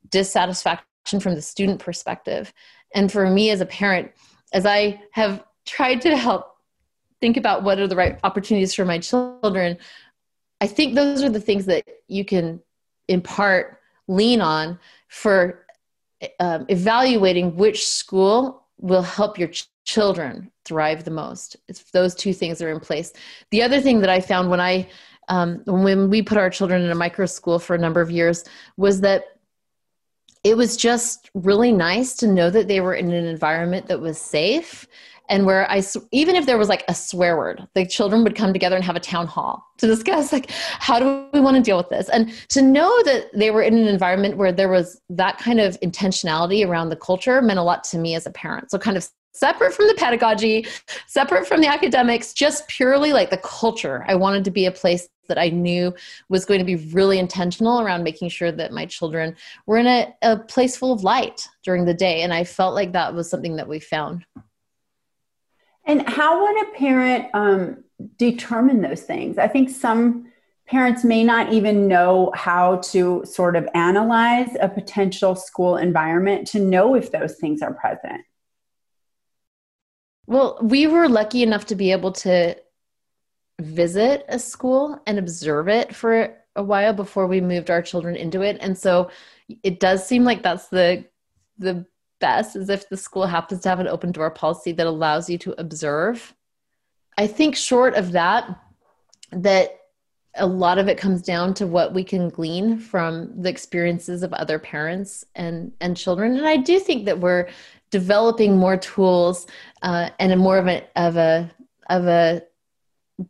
dissatisfaction 0.08 0.86
from 1.04 1.34
the 1.34 1.42
student 1.42 1.80
perspective. 1.80 2.52
And 2.94 3.10
for 3.10 3.28
me 3.28 3.50
as 3.50 3.60
a 3.60 3.66
parent, 3.66 4.12
as 4.52 4.66
I 4.66 5.00
have 5.12 5.44
tried 5.66 6.00
to 6.02 6.16
help 6.16 6.56
think 7.20 7.36
about 7.36 7.62
what 7.62 7.78
are 7.78 7.86
the 7.86 7.96
right 7.96 8.18
opportunities 8.24 8.74
for 8.74 8.84
my 8.84 8.98
children, 8.98 9.78
I 10.60 10.66
think 10.66 10.94
those 10.94 11.22
are 11.22 11.30
the 11.30 11.40
things 11.40 11.66
that 11.66 11.84
you 12.08 12.24
can, 12.24 12.60
in 13.08 13.20
part, 13.20 13.78
lean 14.08 14.40
on 14.40 14.78
for 15.08 15.66
um, 16.38 16.66
evaluating 16.68 17.56
which 17.56 17.86
school 17.88 18.66
will 18.78 19.02
help 19.02 19.38
your 19.38 19.48
ch- 19.48 19.68
children 19.84 20.50
thrive 20.64 21.04
the 21.04 21.10
most. 21.10 21.56
If 21.68 21.90
those 21.92 22.14
two 22.14 22.32
things 22.32 22.62
are 22.62 22.70
in 22.70 22.80
place. 22.80 23.12
The 23.50 23.62
other 23.62 23.80
thing 23.80 24.00
that 24.00 24.10
I 24.10 24.20
found 24.20 24.50
when 24.50 24.60
I 24.60 24.88
um, 25.28 25.62
when 25.66 26.10
we 26.10 26.20
put 26.20 26.36
our 26.36 26.50
children 26.50 26.82
in 26.82 26.90
a 26.90 26.94
micro 26.96 27.26
school 27.26 27.58
for 27.58 27.74
a 27.74 27.78
number 27.78 28.00
of 28.00 28.10
years 28.10 28.44
was 28.76 29.00
that 29.02 29.31
it 30.44 30.56
was 30.56 30.76
just 30.76 31.30
really 31.34 31.72
nice 31.72 32.14
to 32.14 32.26
know 32.26 32.50
that 32.50 32.68
they 32.68 32.80
were 32.80 32.94
in 32.94 33.12
an 33.12 33.26
environment 33.26 33.86
that 33.86 34.00
was 34.00 34.18
safe 34.18 34.86
and 35.28 35.46
where 35.46 35.70
I, 35.70 35.82
even 36.10 36.36
if 36.36 36.46
there 36.46 36.58
was 36.58 36.68
like 36.68 36.84
a 36.88 36.94
swear 36.94 37.36
word, 37.36 37.66
the 37.74 37.86
children 37.86 38.24
would 38.24 38.34
come 38.34 38.52
together 38.52 38.76
and 38.76 38.84
have 38.84 38.96
a 38.96 39.00
town 39.00 39.26
hall 39.26 39.64
to 39.78 39.86
discuss 39.86 40.32
like, 40.32 40.50
how 40.50 40.98
do 40.98 41.26
we 41.32 41.40
want 41.40 41.56
to 41.56 41.62
deal 41.62 41.76
with 41.76 41.88
this? 41.88 42.08
And 42.08 42.32
to 42.48 42.60
know 42.60 43.02
that 43.04 43.30
they 43.32 43.50
were 43.50 43.62
in 43.62 43.74
an 43.74 43.86
environment 43.86 44.36
where 44.36 44.52
there 44.52 44.68
was 44.68 45.00
that 45.08 45.38
kind 45.38 45.60
of 45.60 45.80
intentionality 45.80 46.66
around 46.66 46.90
the 46.90 46.96
culture 46.96 47.40
meant 47.40 47.58
a 47.58 47.62
lot 47.62 47.84
to 47.84 47.98
me 47.98 48.14
as 48.14 48.26
a 48.26 48.30
parent. 48.30 48.70
So 48.70 48.78
kind 48.78 48.96
of 48.96 49.08
separate 49.32 49.74
from 49.74 49.88
the 49.88 49.94
pedagogy, 49.94 50.66
separate 51.06 51.46
from 51.46 51.60
the 51.60 51.66
academics, 51.66 52.32
just 52.32 52.68
purely 52.68 53.12
like 53.12 53.30
the 53.30 53.38
culture. 53.38 54.04
I 54.06 54.14
wanted 54.14 54.44
to 54.44 54.50
be 54.50 54.66
a 54.66 54.72
place 54.72 55.08
that 55.28 55.38
I 55.38 55.48
knew 55.48 55.94
was 56.28 56.44
going 56.44 56.58
to 56.58 56.64
be 56.64 56.76
really 56.76 57.18
intentional 57.18 57.80
around 57.80 58.02
making 58.02 58.28
sure 58.28 58.52
that 58.52 58.72
my 58.72 58.86
children 58.86 59.36
were 59.66 59.78
in 59.78 59.86
a, 59.86 60.14
a 60.22 60.36
place 60.36 60.76
full 60.76 60.92
of 60.92 61.04
light 61.04 61.48
during 61.62 61.84
the 61.84 61.94
day. 61.94 62.22
And 62.22 62.32
I 62.34 62.44
felt 62.44 62.74
like 62.74 62.92
that 62.92 63.14
was 63.14 63.30
something 63.30 63.56
that 63.56 63.68
we 63.68 63.80
found. 63.80 64.24
And 65.84 66.08
how 66.08 66.42
would 66.42 66.68
a 66.68 66.70
parent 66.76 67.26
um, 67.34 67.84
determine 68.18 68.82
those 68.82 69.02
things? 69.02 69.38
I 69.38 69.48
think 69.48 69.70
some 69.70 70.26
parents 70.66 71.04
may 71.04 71.24
not 71.24 71.52
even 71.52 71.88
know 71.88 72.32
how 72.34 72.76
to 72.76 73.22
sort 73.24 73.56
of 73.56 73.68
analyze 73.74 74.56
a 74.60 74.68
potential 74.68 75.34
school 75.34 75.76
environment 75.76 76.46
to 76.48 76.60
know 76.60 76.94
if 76.94 77.10
those 77.10 77.36
things 77.36 77.62
are 77.62 77.74
present. 77.74 78.22
Well, 80.26 80.58
we 80.62 80.86
were 80.86 81.08
lucky 81.08 81.42
enough 81.42 81.66
to 81.66 81.74
be 81.74 81.92
able 81.92 82.12
to 82.12 82.56
visit 83.60 84.24
a 84.28 84.38
school 84.38 85.00
and 85.06 85.18
observe 85.18 85.68
it 85.68 85.94
for 85.94 86.36
a 86.56 86.62
while 86.62 86.92
before 86.92 87.26
we 87.26 87.40
moved 87.40 87.70
our 87.70 87.82
children 87.82 88.16
into 88.16 88.42
it. 88.42 88.58
And 88.60 88.76
so 88.76 89.10
it 89.62 89.80
does 89.80 90.06
seem 90.06 90.24
like 90.24 90.42
that's 90.42 90.68
the 90.68 91.04
the 91.58 91.86
best 92.20 92.56
is 92.56 92.68
if 92.68 92.88
the 92.88 92.96
school 92.96 93.26
happens 93.26 93.62
to 93.62 93.68
have 93.68 93.80
an 93.80 93.88
open 93.88 94.12
door 94.12 94.30
policy 94.30 94.72
that 94.72 94.86
allows 94.86 95.28
you 95.28 95.38
to 95.38 95.60
observe. 95.60 96.34
I 97.18 97.26
think 97.26 97.56
short 97.56 97.94
of 97.94 98.12
that 98.12 98.58
that 99.32 99.78
a 100.34 100.46
lot 100.46 100.78
of 100.78 100.88
it 100.88 100.96
comes 100.96 101.20
down 101.20 101.52
to 101.54 101.66
what 101.66 101.92
we 101.92 102.04
can 102.04 102.30
glean 102.30 102.78
from 102.78 103.42
the 103.42 103.50
experiences 103.50 104.22
of 104.22 104.32
other 104.32 104.58
parents 104.58 105.24
and 105.34 105.72
and 105.80 105.96
children. 105.96 106.36
And 106.36 106.46
i 106.46 106.56
do 106.56 106.78
think 106.78 107.04
that 107.06 107.20
we're 107.20 107.48
developing 107.92 108.56
more 108.56 108.76
tools 108.76 109.46
uh, 109.82 110.10
and 110.18 110.32
a 110.32 110.36
more 110.36 110.58
of 110.58 110.66
a 110.66 110.82
of 110.96 111.16
a 111.16 111.50
of 111.88 112.06
a 112.06 112.42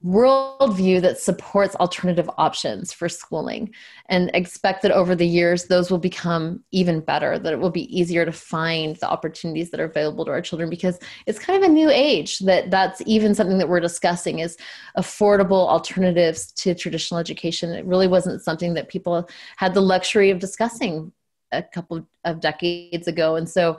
worldview 0.05 1.03
that 1.03 1.19
supports 1.19 1.75
alternative 1.77 2.31
options 2.39 2.93
for 2.93 3.09
schooling. 3.09 3.75
And 4.09 4.31
expect 4.33 4.83
that 4.83 4.93
over 4.93 5.15
the 5.15 5.27
years 5.27 5.65
those 5.65 5.91
will 5.91 5.99
become 5.99 6.63
even 6.71 7.01
better 7.01 7.39
that 7.39 7.53
it 7.53 7.59
will 7.59 7.71
be 7.71 7.95
easier 7.95 8.25
to 8.25 8.33
find 8.33 8.97
the 8.97 9.11
opportunities 9.11 9.71
that 9.71 9.81
are 9.81 9.85
available 9.85 10.25
to 10.25 10.31
our 10.31 10.41
children 10.41 10.71
because 10.71 10.99
it's 11.27 11.39
kind 11.39 11.63
of 11.63 11.69
a 11.69 11.73
new 11.73 11.91
age 11.91 12.39
that 12.41 12.71
that's 12.71 13.03
even 13.05 13.35
something 13.35 13.59
that 13.59 13.69
we're 13.69 13.81
discussing 13.81 14.39
is 14.39 14.57
affordable 14.97 15.69
alternatives 15.69 16.53
to 16.53 16.75
traditional 16.75 17.19
education. 17.19 17.73
It 17.73 17.85
really 17.85 18.09
wasn't 18.09 18.43
something 18.43 18.75
that 18.75 18.89
people 18.89 19.29
had 19.57 19.75
the 19.75 19.83
luxury 19.83 20.31
of 20.31 20.39
discussing 20.39 21.13
a 21.53 21.63
couple 21.63 22.07
of 22.25 22.41
decades 22.41 23.07
ago. 23.09 23.37
And 23.37 23.49
so 23.49 23.79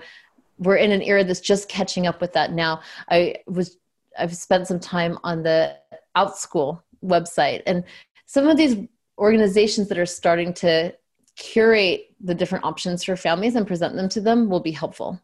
we're 0.58 0.78
in 0.78 0.92
an 0.92 1.02
era 1.02 1.24
that's 1.24 1.40
just 1.40 1.68
catching 1.70 2.08
up 2.08 2.22
with 2.22 2.34
that 2.34 2.52
now 2.52 2.82
i 3.10 3.36
was 3.48 3.78
I've 4.18 4.36
spent 4.36 4.68
some 4.68 4.80
time 4.80 5.18
on 5.24 5.44
the 5.44 5.76
OutSchool 6.16 6.82
website 7.04 7.64
and 7.66 7.84
some 8.26 8.48
of 8.48 8.58
these 8.58 8.76
organizations 9.18 9.90
that 9.90 9.98
are 9.98 10.06
starting 10.06 10.54
to 10.56 10.94
curate 11.36 12.08
the 12.22 12.36
different 12.36 12.64
options 12.64 13.04
for 13.04 13.16
families 13.16 13.56
and 13.56 13.68
present 13.68 13.96
them 13.96 14.10
to 14.10 14.22
them 14.22 14.50
will 14.50 14.60
be 14.60 14.72
helpful. 14.72 15.20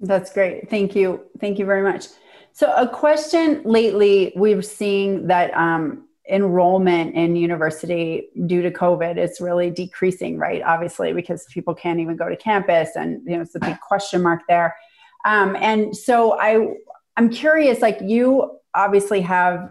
That's 0.00 0.32
great. 0.32 0.68
Thank 0.68 0.94
you. 0.94 1.22
Thank 1.40 1.58
you 1.58 1.64
very 1.64 1.82
much. 1.82 2.06
So, 2.52 2.72
a 2.74 2.88
question 2.88 3.62
lately, 3.64 4.32
we're 4.34 4.62
seeing 4.62 5.26
that 5.26 5.54
um, 5.54 6.05
enrollment 6.28 7.14
in 7.14 7.36
university 7.36 8.28
due 8.46 8.62
to 8.62 8.70
COVID 8.70 9.16
is 9.16 9.40
really 9.40 9.70
decreasing, 9.70 10.38
right? 10.38 10.62
Obviously, 10.62 11.12
because 11.12 11.44
people 11.46 11.74
can't 11.74 12.00
even 12.00 12.16
go 12.16 12.28
to 12.28 12.36
campus, 12.36 12.90
and 12.96 13.20
you 13.26 13.36
know 13.36 13.42
it's 13.42 13.54
a 13.54 13.60
big 13.60 13.80
question 13.80 14.22
mark 14.22 14.42
there. 14.48 14.76
Um, 15.24 15.56
and 15.56 15.96
so, 15.96 16.38
I 16.38 16.74
I'm 17.16 17.30
curious, 17.30 17.80
like 17.80 17.98
you 18.02 18.58
obviously 18.74 19.20
have 19.22 19.70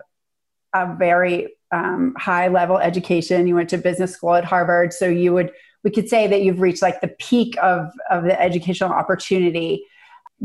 a 0.74 0.96
very 0.96 1.56
um, 1.72 2.16
high 2.18 2.48
level 2.48 2.78
education. 2.78 3.48
You 3.48 3.56
went 3.56 3.70
to 3.70 3.78
business 3.78 4.14
school 4.14 4.36
at 4.36 4.46
Harvard, 4.46 4.94
so 4.94 5.08
you 5.08 5.34
would 5.34 5.52
we 5.84 5.92
could 5.92 6.10
say 6.10 6.28
that 6.28 6.42
you've 6.42 6.62
reached 6.62 6.82
like 6.82 7.02
the 7.02 7.10
peak 7.20 7.56
of 7.62 7.88
of 8.10 8.24
the 8.24 8.40
educational 8.42 8.92
opportunity 8.92 9.86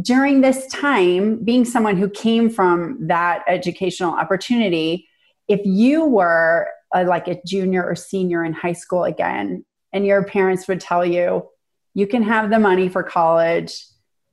during 0.03 0.41
this 0.41 0.67
time. 0.69 1.43
Being 1.45 1.65
someone 1.65 1.97
who 1.97 2.09
came 2.11 2.51
from 2.51 2.99
that 3.07 3.43
educational 3.49 4.13
opportunity, 4.13 5.09
if 5.51 5.61
you 5.65 6.05
were 6.05 6.69
a, 6.95 7.05
like 7.05 7.27
a 7.27 7.41
junior 7.45 7.85
or 7.85 7.97
senior 7.97 8.45
in 8.45 8.53
high 8.53 8.73
school 8.73 9.03
again, 9.05 9.65
and 9.93 10.07
your 10.07 10.25
parents 10.25 10.69
would 10.69 10.81
tell 10.81 11.05
you, 11.05 11.49
you 11.93 12.07
can 12.07 12.23
have 12.23 12.51
the 12.51 12.59
money 12.61 12.89
for 12.89 13.03
college 13.03 13.85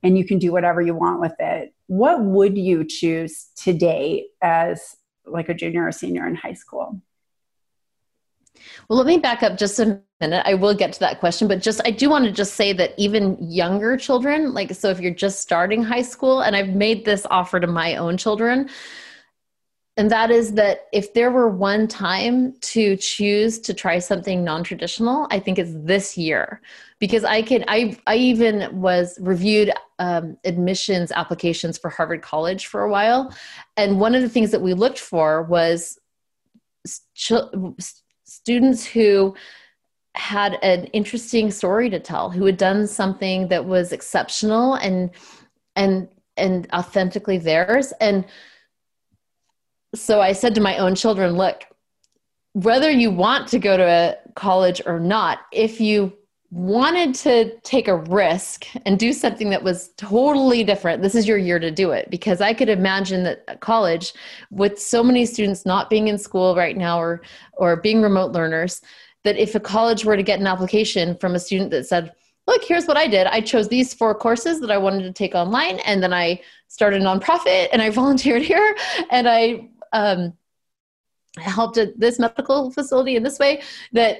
and 0.04 0.16
you 0.16 0.24
can 0.24 0.38
do 0.38 0.52
whatever 0.52 0.80
you 0.80 0.94
want 0.94 1.20
with 1.20 1.34
it. 1.40 1.74
What 1.88 2.22
would 2.22 2.56
you 2.56 2.84
choose 2.84 3.48
today 3.56 4.26
as 4.40 4.94
like 5.26 5.48
a 5.48 5.54
junior 5.54 5.88
or 5.88 5.92
senior 5.92 6.24
in 6.28 6.36
high 6.36 6.52
school? 6.52 7.02
Well, 8.88 8.96
let 8.98 9.06
me 9.06 9.18
back 9.18 9.42
up 9.42 9.58
just 9.58 9.80
a 9.80 10.00
minute. 10.20 10.42
I 10.46 10.54
will 10.54 10.74
get 10.74 10.92
to 10.92 11.00
that 11.00 11.18
question, 11.18 11.48
but 11.48 11.60
just 11.60 11.80
I 11.84 11.90
do 11.90 12.08
want 12.08 12.26
to 12.26 12.32
just 12.32 12.54
say 12.54 12.72
that 12.74 12.92
even 12.96 13.36
younger 13.40 13.96
children, 13.96 14.54
like 14.54 14.72
so 14.72 14.88
if 14.90 15.00
you're 15.00 15.12
just 15.12 15.40
starting 15.40 15.82
high 15.82 16.02
school, 16.02 16.42
and 16.42 16.54
I've 16.54 16.70
made 16.70 17.04
this 17.04 17.26
offer 17.28 17.58
to 17.58 17.66
my 17.66 17.96
own 17.96 18.16
children, 18.16 18.68
and 19.98 20.10
that 20.12 20.30
is 20.30 20.52
that 20.52 20.86
if 20.92 21.12
there 21.12 21.32
were 21.32 21.48
one 21.48 21.88
time 21.88 22.54
to 22.60 22.96
choose 22.96 23.58
to 23.58 23.74
try 23.74 23.98
something 23.98 24.44
non-traditional 24.44 25.26
i 25.30 25.38
think 25.38 25.58
it's 25.58 25.72
this 25.74 26.16
year. 26.16 26.62
Because 27.00 27.24
i 27.24 27.42
can 27.42 27.64
i 27.68 27.98
i 28.06 28.16
even 28.16 28.80
was 28.80 29.18
reviewed 29.20 29.70
um, 29.98 30.36
admissions 30.44 31.12
applications 31.12 31.76
for 31.76 31.90
harvard 31.90 32.22
college 32.22 32.66
for 32.66 32.82
a 32.82 32.90
while. 32.90 33.34
And 33.76 34.00
one 34.00 34.14
of 34.14 34.22
the 34.22 34.28
things 34.28 34.52
that 34.52 34.62
we 34.62 34.72
looked 34.72 35.00
for 35.00 35.42
was 35.42 35.98
students 38.24 38.86
who 38.86 39.34
had 40.14 40.58
an 40.62 40.84
interesting 40.86 41.50
story 41.50 41.90
to 41.90 42.00
tell 42.00 42.30
who 42.30 42.44
had 42.44 42.56
done 42.56 42.86
something 42.86 43.48
that 43.48 43.64
was 43.64 43.92
exceptional 43.92 44.74
and 44.74 45.10
and 45.76 46.08
and 46.36 46.68
authentically 46.72 47.38
theirs. 47.38 47.92
And 48.00 48.24
so 49.94 50.20
I 50.20 50.32
said 50.32 50.54
to 50.54 50.60
my 50.60 50.76
own 50.78 50.94
children, 50.94 51.32
look, 51.32 51.64
whether 52.52 52.90
you 52.90 53.10
want 53.10 53.48
to 53.48 53.58
go 53.58 53.76
to 53.76 53.84
a 53.84 54.16
college 54.34 54.80
or 54.84 54.98
not, 54.98 55.40
if 55.52 55.80
you 55.80 56.12
wanted 56.50 57.14
to 57.14 57.54
take 57.60 57.88
a 57.88 57.96
risk 57.96 58.66
and 58.86 58.98
do 58.98 59.12
something 59.12 59.50
that 59.50 59.62
was 59.62 59.90
totally 59.98 60.64
different, 60.64 61.02
this 61.02 61.14
is 61.14 61.28
your 61.28 61.36
year 61.36 61.58
to 61.58 61.70
do 61.70 61.90
it. 61.90 62.08
Because 62.10 62.40
I 62.40 62.54
could 62.54 62.70
imagine 62.70 63.22
that 63.24 63.44
at 63.48 63.60
college, 63.60 64.14
with 64.50 64.80
so 64.80 65.02
many 65.02 65.26
students 65.26 65.66
not 65.66 65.90
being 65.90 66.08
in 66.08 66.16
school 66.16 66.56
right 66.56 66.76
now 66.76 66.98
or, 66.98 67.22
or 67.54 67.76
being 67.76 68.00
remote 68.00 68.32
learners, 68.32 68.80
that 69.24 69.36
if 69.36 69.54
a 69.54 69.60
college 69.60 70.04
were 70.04 70.16
to 70.16 70.22
get 70.22 70.40
an 70.40 70.46
application 70.46 71.16
from 71.16 71.34
a 71.34 71.40
student 71.40 71.70
that 71.70 71.86
said, 71.86 72.12
look, 72.46 72.64
here's 72.64 72.86
what 72.86 72.96
I 72.96 73.06
did. 73.06 73.26
I 73.26 73.42
chose 73.42 73.68
these 73.68 73.92
four 73.92 74.14
courses 74.14 74.60
that 74.60 74.70
I 74.70 74.78
wanted 74.78 75.02
to 75.02 75.12
take 75.12 75.34
online, 75.34 75.80
and 75.80 76.02
then 76.02 76.14
I 76.14 76.40
started 76.68 77.02
a 77.02 77.04
nonprofit 77.04 77.68
and 77.72 77.82
I 77.82 77.90
volunteered 78.02 78.42
here 78.42 78.74
and 79.10 79.28
I 79.28 79.68
um, 79.92 80.32
helped 81.38 81.78
at 81.78 81.98
this 81.98 82.18
medical 82.18 82.70
facility 82.70 83.16
in 83.16 83.22
this 83.22 83.38
way, 83.38 83.62
that 83.92 84.18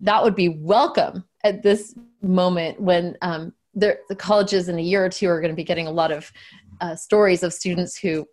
that 0.00 0.22
would 0.22 0.34
be 0.34 0.48
welcome 0.48 1.24
at 1.44 1.62
this 1.62 1.94
moment 2.22 2.80
when 2.80 3.16
um, 3.22 3.52
the 3.74 3.98
colleges 4.16 4.68
in 4.68 4.78
a 4.78 4.82
year 4.82 5.04
or 5.04 5.08
two 5.08 5.28
are 5.28 5.40
going 5.40 5.52
to 5.52 5.56
be 5.56 5.64
getting 5.64 5.86
a 5.86 5.90
lot 5.90 6.10
of 6.10 6.32
uh, 6.80 6.96
stories 6.96 7.42
of 7.42 7.52
students 7.52 7.96
who 7.96 8.26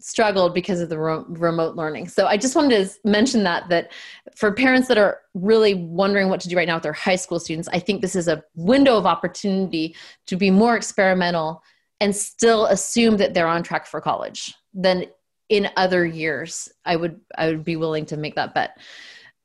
struggled 0.00 0.54
because 0.54 0.80
of 0.80 0.88
the 0.88 0.98
remote 0.98 1.74
learning. 1.74 2.08
So 2.08 2.26
I 2.26 2.36
just 2.36 2.54
wanted 2.54 2.86
to 2.86 2.94
mention 3.04 3.42
that 3.44 3.68
that 3.68 3.90
for 4.36 4.52
parents 4.52 4.86
that 4.88 4.98
are 4.98 5.20
really 5.34 5.74
wondering 5.74 6.28
what 6.28 6.40
to 6.40 6.48
do 6.48 6.56
right 6.56 6.68
now 6.68 6.76
with 6.76 6.84
their 6.84 6.92
high 6.92 7.16
school 7.16 7.40
students, 7.40 7.68
I 7.72 7.80
think 7.80 8.00
this 8.00 8.14
is 8.14 8.28
a 8.28 8.42
window 8.54 8.96
of 8.96 9.06
opportunity 9.06 9.96
to 10.26 10.36
be 10.36 10.50
more 10.50 10.76
experimental 10.76 11.62
and 12.00 12.14
still 12.14 12.66
assume 12.66 13.16
that 13.16 13.34
they're 13.34 13.48
on 13.48 13.64
track 13.64 13.86
for 13.86 14.00
college 14.00 14.54
than 14.72 15.06
in 15.48 15.70
other 15.76 16.04
years. 16.04 16.68
I 16.84 16.96
would 16.96 17.20
I 17.36 17.48
would 17.48 17.64
be 17.64 17.76
willing 17.76 18.06
to 18.06 18.16
make 18.16 18.34
that 18.36 18.54
bet. 18.54 18.78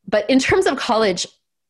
But 0.08 0.30
in 0.30 0.40
terms 0.40 0.66
of 0.66 0.78
college, 0.78 1.26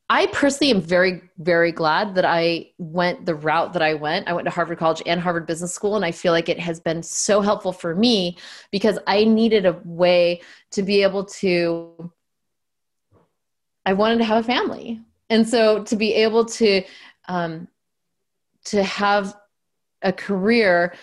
I 0.10 0.28
personally 0.28 0.72
am 0.72 0.82
very, 0.82 1.22
very 1.38 1.72
glad 1.72 2.16
that 2.16 2.26
I 2.26 2.72
went 2.78 3.26
the 3.26 3.36
route 3.36 3.74
that 3.74 3.82
I 3.82 3.94
went. 3.94 4.28
I 4.28 4.34
went 4.34 4.46
to 4.46 4.52
Harvard 4.52 4.78
College 4.78 5.02
and 5.06 5.20
Harvard 5.20 5.48
Business 5.48 5.74
School, 5.74 5.96
and 5.96 6.04
I 6.04 6.12
feel 6.12 6.34
like 6.34 6.50
it 6.50 6.60
has 6.60 6.80
been 6.80 7.02
so 7.02 7.42
helpful 7.42 7.72
for 7.72 7.96
me 7.96 8.38
because 8.70 9.00
I 9.08 9.24
needed 9.24 9.66
a 9.66 9.80
way 9.86 10.42
to 10.72 10.84
be 10.84 11.04
able 11.04 11.26
to, 11.26 12.12
I 13.86 13.94
wanted 13.94 14.18
to 14.18 14.26
have 14.26 14.44
a 14.44 14.48
family. 14.48 15.00
And 15.30 15.48
so 15.48 15.84
to 15.86 15.96
be 15.96 16.14
able 16.14 16.46
to, 16.46 16.84
um, 17.28 17.68
to 18.66 18.84
have 18.84 19.36
a 20.02 20.12
career 20.12 20.94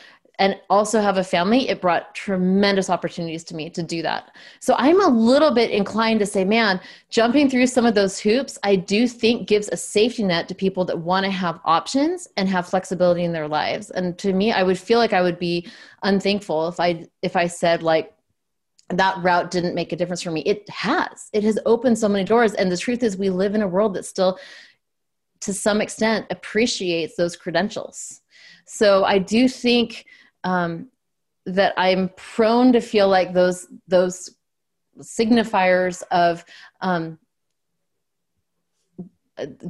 and 0.40 0.58
also 0.70 1.02
have 1.02 1.18
a 1.18 1.22
family, 1.22 1.68
it 1.68 1.82
brought 1.82 2.14
tremendous 2.14 2.88
opportunities 2.88 3.44
to 3.44 3.54
me 3.54 3.68
to 3.68 3.82
do 3.82 4.00
that. 4.00 4.34
So 4.58 4.74
I'm 4.78 4.98
a 5.04 5.08
little 5.08 5.50
bit 5.50 5.70
inclined 5.70 6.18
to 6.20 6.26
say, 6.26 6.46
man, 6.46 6.80
jumping 7.10 7.50
through 7.50 7.66
some 7.66 7.84
of 7.84 7.94
those 7.94 8.18
hoops, 8.18 8.58
I 8.62 8.76
do 8.76 9.06
think 9.06 9.46
gives 9.46 9.68
a 9.68 9.76
safety 9.76 10.22
net 10.22 10.48
to 10.48 10.54
people 10.54 10.86
that 10.86 10.98
want 10.98 11.26
to 11.26 11.30
have 11.30 11.60
options 11.66 12.26
and 12.38 12.48
have 12.48 12.66
flexibility 12.66 13.24
in 13.24 13.32
their 13.32 13.48
lives. 13.48 13.90
And 13.90 14.18
to 14.18 14.32
me, 14.32 14.50
I 14.50 14.62
would 14.62 14.78
feel 14.78 14.98
like 14.98 15.12
I 15.12 15.20
would 15.20 15.38
be 15.38 15.68
unthankful 16.02 16.68
if 16.68 16.80
I 16.80 17.06
if 17.20 17.36
I 17.36 17.46
said 17.46 17.82
like 17.82 18.14
that 18.88 19.22
route 19.22 19.50
didn't 19.50 19.74
make 19.74 19.92
a 19.92 19.96
difference 19.96 20.22
for 20.22 20.30
me. 20.30 20.40
It 20.46 20.68
has. 20.70 21.28
It 21.34 21.44
has 21.44 21.58
opened 21.66 21.98
so 21.98 22.08
many 22.08 22.24
doors. 22.24 22.54
And 22.54 22.72
the 22.72 22.78
truth 22.78 23.02
is 23.02 23.16
we 23.16 23.28
live 23.28 23.54
in 23.54 23.60
a 23.60 23.68
world 23.68 23.92
that 23.94 24.06
still 24.06 24.38
to 25.40 25.52
some 25.52 25.82
extent 25.82 26.26
appreciates 26.30 27.16
those 27.16 27.36
credentials. 27.36 28.22
So 28.64 29.04
I 29.04 29.18
do 29.18 29.46
think 29.46 30.06
um, 30.44 30.88
that 31.46 31.74
I'm 31.76 32.10
prone 32.16 32.72
to 32.72 32.80
feel 32.80 33.08
like 33.08 33.32
those 33.32 33.66
those 33.88 34.30
signifiers 34.98 36.02
of 36.10 36.44
um, 36.80 37.18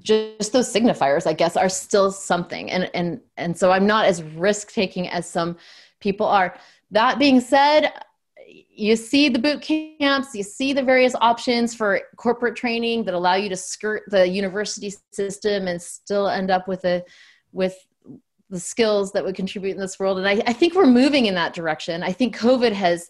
just 0.01 0.53
those 0.53 0.73
signifiers, 0.73 1.27
I 1.27 1.33
guess, 1.33 1.57
are 1.57 1.69
still 1.69 2.11
something, 2.11 2.71
and 2.71 2.91
and 2.95 3.21
and 3.37 3.57
so 3.57 3.71
I'm 3.71 3.87
not 3.87 4.07
as 4.07 4.23
risk 4.23 4.73
taking 4.73 5.09
as 5.09 5.29
some 5.29 5.57
people 6.01 6.27
are. 6.27 6.57
That 6.91 7.19
being 7.19 7.41
said, 7.41 7.93
you 8.47 8.97
see 8.97 9.29
the 9.29 9.39
boot 9.39 9.63
camps, 9.63 10.35
you 10.35 10.43
see 10.43 10.73
the 10.73 10.83
various 10.83 11.15
options 11.21 11.75
for 11.75 12.01
corporate 12.17 12.57
training 12.57 13.05
that 13.05 13.15
allow 13.15 13.35
you 13.35 13.49
to 13.49 13.57
skirt 13.57 14.03
the 14.09 14.27
university 14.27 14.93
system 15.13 15.69
and 15.69 15.81
still 15.81 16.29
end 16.29 16.51
up 16.51 16.67
with 16.67 16.85
a 16.85 17.05
with 17.53 17.77
the 18.51 18.61
skills 18.61 19.13
that 19.13 19.25
would 19.25 19.37
contribute 19.37 19.75
in 19.75 19.81
this 19.81 19.99
world. 19.99 20.19
And 20.19 20.27
I, 20.27 20.43
I, 20.47 20.53
think 20.53 20.75
we're 20.75 20.87
moving 20.87 21.27
in 21.27 21.35
that 21.37 21.55
direction. 21.55 22.03
I 22.03 22.13
think 22.13 22.37
covid 22.37 22.73
has 22.73 23.09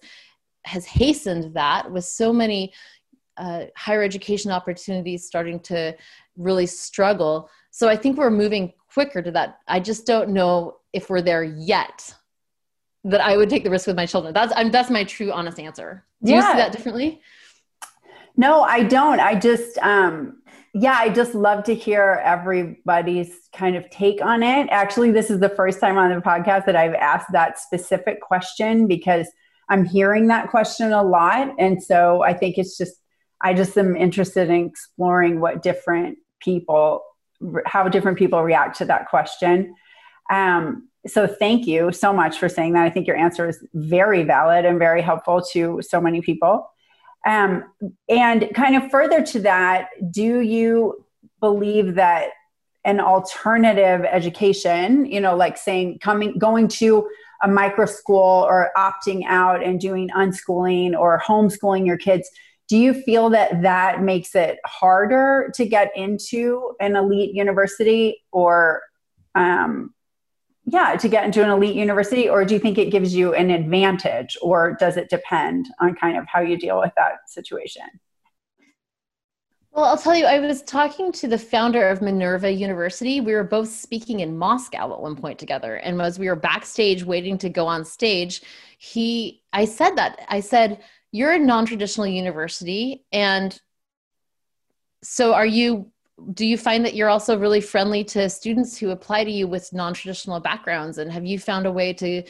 has 0.65 0.85
hastened 0.85 1.55
that 1.55 1.91
with 1.91 2.05
so 2.05 2.33
many 2.33 2.73
uh, 3.39 3.65
higher 3.75 4.03
education 4.03 4.51
opportunities 4.51 5.27
starting 5.27 5.59
to 5.61 5.97
really 6.37 6.67
struggle. 6.67 7.49
So 7.71 7.89
i 7.89 7.97
think 7.97 8.19
we're 8.19 8.31
moving 8.31 8.73
quicker 8.93 9.23
to 9.23 9.31
that. 9.33 9.61
I 9.67 9.81
just 9.81 10.07
don't 10.07 10.31
know 10.31 10.77
if 10.93 11.09
we're 11.09 11.23
there 11.23 11.45
yet 11.45 12.15
that 13.05 13.23
i 13.23 13.35
would 13.35 13.49
take 13.49 13.65
the 13.65 13.71
risk 13.71 13.87
with 13.87 13.97
my 13.97 14.07
children. 14.07 14.35
That's 14.35 14.53
I'm, 14.55 14.71
that's 14.71 14.91
my 14.91 15.05
true 15.05 15.33
honest 15.33 15.59
answer. 15.59 16.05
Do 16.23 16.33
yeah. 16.33 16.37
you 16.37 16.43
see 16.43 16.59
that 16.59 16.73
differently? 16.73 17.23
No 18.37 18.63
i 18.63 18.83
don't. 18.83 19.21
I 19.21 19.37
just 19.37 19.79
um 19.79 20.40
yeah, 20.73 20.97
I 20.99 21.09
just 21.09 21.35
love 21.35 21.65
to 21.65 21.75
hear 21.75 22.23
everybody's 22.25 23.49
kind 23.53 23.75
of 23.75 23.89
take 23.91 24.25
on 24.25 24.43
it. 24.43 24.69
Actually, 24.71 25.11
this 25.11 25.31
is 25.31 25.41
the 25.41 25.49
first 25.49 25.81
time 25.81 25.99
on 25.99 26.15
the 26.15 26.21
podcast 26.21 26.67
that 26.67 26.77
I've 26.77 26.95
asked 26.95 27.33
that 27.33 27.59
specific 27.59 28.21
question 28.21 28.87
because 28.87 29.27
I'm 29.69 29.85
hearing 29.85 30.29
that 30.29 30.49
question 30.49 30.93
a 30.93 31.03
lot. 31.03 31.55
And 31.59 31.83
so 31.83 32.23
I 32.23 32.35
think 32.35 32.57
it's 32.57 32.79
just, 32.79 32.95
I 33.41 33.53
just 33.53 33.77
am 33.77 33.97
interested 33.97 34.49
in 34.49 34.67
exploring 34.67 35.41
what 35.41 35.63
different 35.63 36.19
people, 36.41 37.03
how 37.67 37.89
different 37.89 38.19
people 38.19 38.43
react 38.43 38.79
to 38.79 38.85
that 38.85 39.09
question. 39.09 39.75
Um, 40.31 40.89
so 41.07 41.27
thank 41.27 41.67
you 41.67 41.91
so 41.91 42.13
much 42.13 42.39
for 42.39 42.49
saying 42.49 42.75
that. 42.75 42.85
I 42.85 42.91
think 42.91 43.07
your 43.07 43.17
answer 43.17 43.49
is 43.49 43.65
very 43.75 44.23
valid 44.23 44.65
and 44.65 44.79
very 44.79 45.03
helpful 45.03 45.43
to 45.53 45.81
so 45.83 46.01
many 46.01 46.21
people. 46.21 46.69
Um, 47.27 47.65
and 48.09 48.51
kind 48.55 48.77
of 48.77 48.91
further 48.91 49.23
to 49.27 49.41
that, 49.41 49.89
do 50.11 50.41
you 50.41 51.05
believe 51.41 51.95
that 51.97 52.31
an 52.85 53.01
alternative 53.01 54.07
education, 54.11 55.05
you 55.05 55.21
know, 55.21 55.37
like 55.37 55.59
saying 55.59 55.99
coming, 55.99 56.39
going 56.39 56.67
to 56.67 57.09
a 57.43 57.49
micro 57.49 57.87
school 57.87 58.47
or 58.49 58.71
opting 58.77 59.25
out 59.27 59.63
and 59.63 59.81
doing 59.81 60.09
unschooling 60.11 60.99
or 60.99 61.21
homeschooling 61.21 61.87
your 61.87 61.99
kids, 61.99 62.31
do 62.69 62.77
you 62.77 62.95
feel 62.95 63.31
that 63.31 63.63
that 63.63 64.03
makes 64.03 64.35
it 64.35 64.59
harder 64.65 65.51
to 65.55 65.67
get 65.67 65.91
into 65.97 66.75
an 66.81 66.97
elite 66.97 67.35
university 67.35 68.23
or 68.31 68.83
um, 69.35 69.93
yeah 70.71 70.97
to 70.97 71.09
get 71.09 71.25
into 71.25 71.43
an 71.43 71.51
elite 71.51 71.75
university 71.75 72.29
or 72.29 72.45
do 72.45 72.55
you 72.55 72.61
think 72.61 72.79
it 72.79 72.91
gives 72.91 73.15
you 73.15 73.35
an 73.35 73.51
advantage 73.51 74.37
or 74.41 74.77
does 74.79 74.97
it 74.97 75.11
depend 75.11 75.67
on 75.81 75.95
kind 75.95 76.17
of 76.17 76.27
how 76.27 76.41
you 76.41 76.57
deal 76.57 76.79
with 76.79 76.93
that 76.97 77.29
situation 77.29 77.83
well, 79.73 79.85
I'll 79.85 79.97
tell 79.97 80.17
you, 80.17 80.27
I 80.27 80.41
was 80.41 80.63
talking 80.63 81.13
to 81.13 81.29
the 81.29 81.39
founder 81.39 81.89
of 81.89 82.03
Minerva 82.03 82.51
University. 82.51 83.21
We 83.21 83.35
were 83.35 83.45
both 83.45 83.69
speaking 83.69 84.19
in 84.19 84.37
Moscow 84.37 84.93
at 84.93 85.01
one 85.01 85.15
point 85.15 85.39
together. 85.39 85.77
And 85.77 86.03
as 86.03 86.19
we 86.19 86.29
were 86.29 86.35
backstage 86.35 87.05
waiting 87.05 87.39
to 87.39 87.49
go 87.49 87.69
on 87.69 87.85
stage, 87.85 88.43
he 88.79 89.43
I 89.53 89.67
said 89.67 89.95
that. 89.95 90.27
I 90.29 90.41
said, 90.41 90.83
You're 91.13 91.33
a 91.33 91.39
non-traditional 91.39 92.09
university. 92.09 93.05
And 93.13 93.59
so 95.05 95.35
are 95.35 95.47
you 95.47 95.93
do 96.35 96.47
you 96.47 96.57
find 96.57 96.85
that 96.85 96.95
you're 96.95 97.09
also 97.09 97.39
really 97.39 97.61
friendly 97.61 98.05
to 98.05 98.29
students 98.29 98.77
who 98.77 98.91
apply 98.91 99.25
to 99.25 99.31
you 99.31 99.47
with 99.47 99.73
non-traditional 99.73 100.41
backgrounds? 100.41 100.99
And 100.99 101.11
have 101.11 101.25
you 101.25 101.39
found 101.39 101.67
a 101.67 101.73
way 101.73 101.93
to 101.95 102.23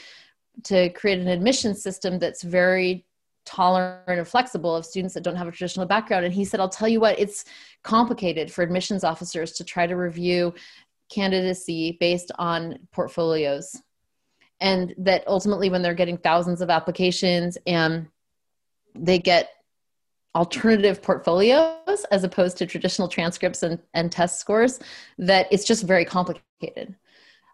to 0.65 0.91
create 0.91 1.19
an 1.19 1.29
admission 1.29 1.75
system 1.75 2.19
that's 2.19 2.43
very 2.43 3.07
tolerant 3.47 4.03
and 4.07 4.29
flexible 4.29 4.77
of 4.77 4.85
students 4.85 5.15
that 5.15 5.23
don't 5.23 5.37
have 5.37 5.49
a 5.49 5.53
traditional 5.53 5.87
background? 5.87 6.25
And 6.25 6.35
he 6.35 6.45
said 6.45 6.61
i'll 6.61 6.69
tell 6.69 6.89
you 6.89 7.01
what 7.01 7.19
it's 7.19 7.45
complicated 7.83 8.53
for 8.53 8.63
admissions 8.63 9.05
officers 9.05 9.53
to 9.53 9.65
try 9.65 9.87
to 9.87 9.97
review 9.97 10.55
candidacy 11.11 11.97
based 12.01 12.31
on 12.39 12.79
portfolios. 12.93 13.77
And 14.61 14.95
that 14.99 15.25
ultimately 15.27 15.71
when 15.71 15.83
they're 15.83 15.95
getting 15.95 16.19
thousands 16.19 16.61
of 16.61 16.71
applications 16.71 17.59
and 17.67 18.09
they 18.95 19.19
get 19.19 19.51
alternative 20.35 21.03
portfolios 21.03 22.05
as 22.11 22.25
opposed 22.25 22.57
to 22.59 22.67
traditional 22.67 23.09
transcripts 23.09 23.63
and, 23.63 23.79
and 23.95 24.13
test 24.13 24.39
scores 24.39 24.79
that 25.19 25.47
it's 25.51 25.65
just 25.65 25.85
very 25.85 26.05
complicated. 26.05 26.95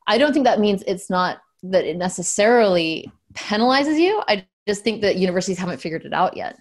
I 0.06 0.18
don't 0.18 0.32
think 0.32 0.44
that 0.44 0.60
means 0.60 0.82
it's 0.86 1.08
not 1.08 1.38
that 1.62 1.84
it 1.84 1.96
necessarily 1.96 3.10
penalizes 3.32 3.98
you. 3.98 4.22
I 4.28 4.46
just 4.68 4.84
think 4.84 5.00
that 5.02 5.16
universities 5.16 5.58
haven't 5.58 5.80
figured 5.80 6.04
it 6.04 6.12
out 6.12 6.36
yet. 6.36 6.58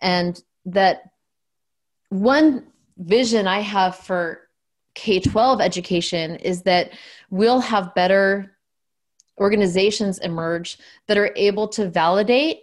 And 0.00 0.42
that 0.66 1.02
one 2.14 2.66
vision 2.98 3.48
i 3.48 3.58
have 3.58 3.96
for 3.96 4.48
k-12 4.94 5.60
education 5.60 6.36
is 6.36 6.62
that 6.62 6.92
we'll 7.30 7.60
have 7.60 7.94
better 7.94 8.56
organizations 9.40 10.20
emerge 10.20 10.78
that 11.08 11.18
are 11.18 11.32
able 11.34 11.66
to 11.66 11.88
validate 11.88 12.60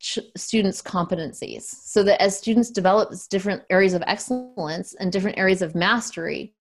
ch- 0.00 0.18
students' 0.36 0.82
competencies. 0.82 1.62
So 1.62 2.02
that 2.02 2.20
as 2.20 2.36
students 2.36 2.70
develop 2.70 3.12
different 3.28 3.62
areas 3.70 3.94
of 3.94 4.02
excellence 4.06 4.94
and 4.94 5.12
different 5.12 5.38
areas 5.38 5.62
of 5.62 5.74
mastery, 5.74 6.52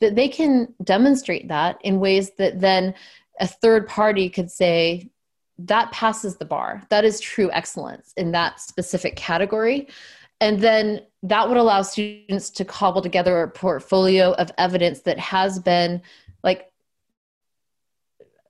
that 0.00 0.14
they 0.14 0.28
can 0.28 0.74
demonstrate 0.82 1.48
that 1.48 1.78
in 1.82 2.00
ways 2.00 2.30
that 2.38 2.60
then 2.60 2.94
a 3.40 3.46
third 3.46 3.86
party 3.88 4.30
could 4.30 4.50
say 4.50 5.10
that 5.58 5.92
passes 5.92 6.36
the 6.36 6.44
bar. 6.44 6.82
That 6.90 7.04
is 7.04 7.20
true 7.20 7.50
excellence 7.52 8.12
in 8.16 8.32
that 8.32 8.60
specific 8.60 9.16
category. 9.16 9.88
And 10.40 10.60
then 10.60 11.00
that 11.22 11.48
would 11.48 11.56
allow 11.56 11.82
students 11.82 12.50
to 12.50 12.64
cobble 12.64 13.02
together 13.02 13.42
a 13.42 13.50
portfolio 13.50 14.32
of 14.32 14.50
evidence 14.58 15.00
that 15.02 15.18
has 15.18 15.58
been 15.58 16.02
like 16.42 16.70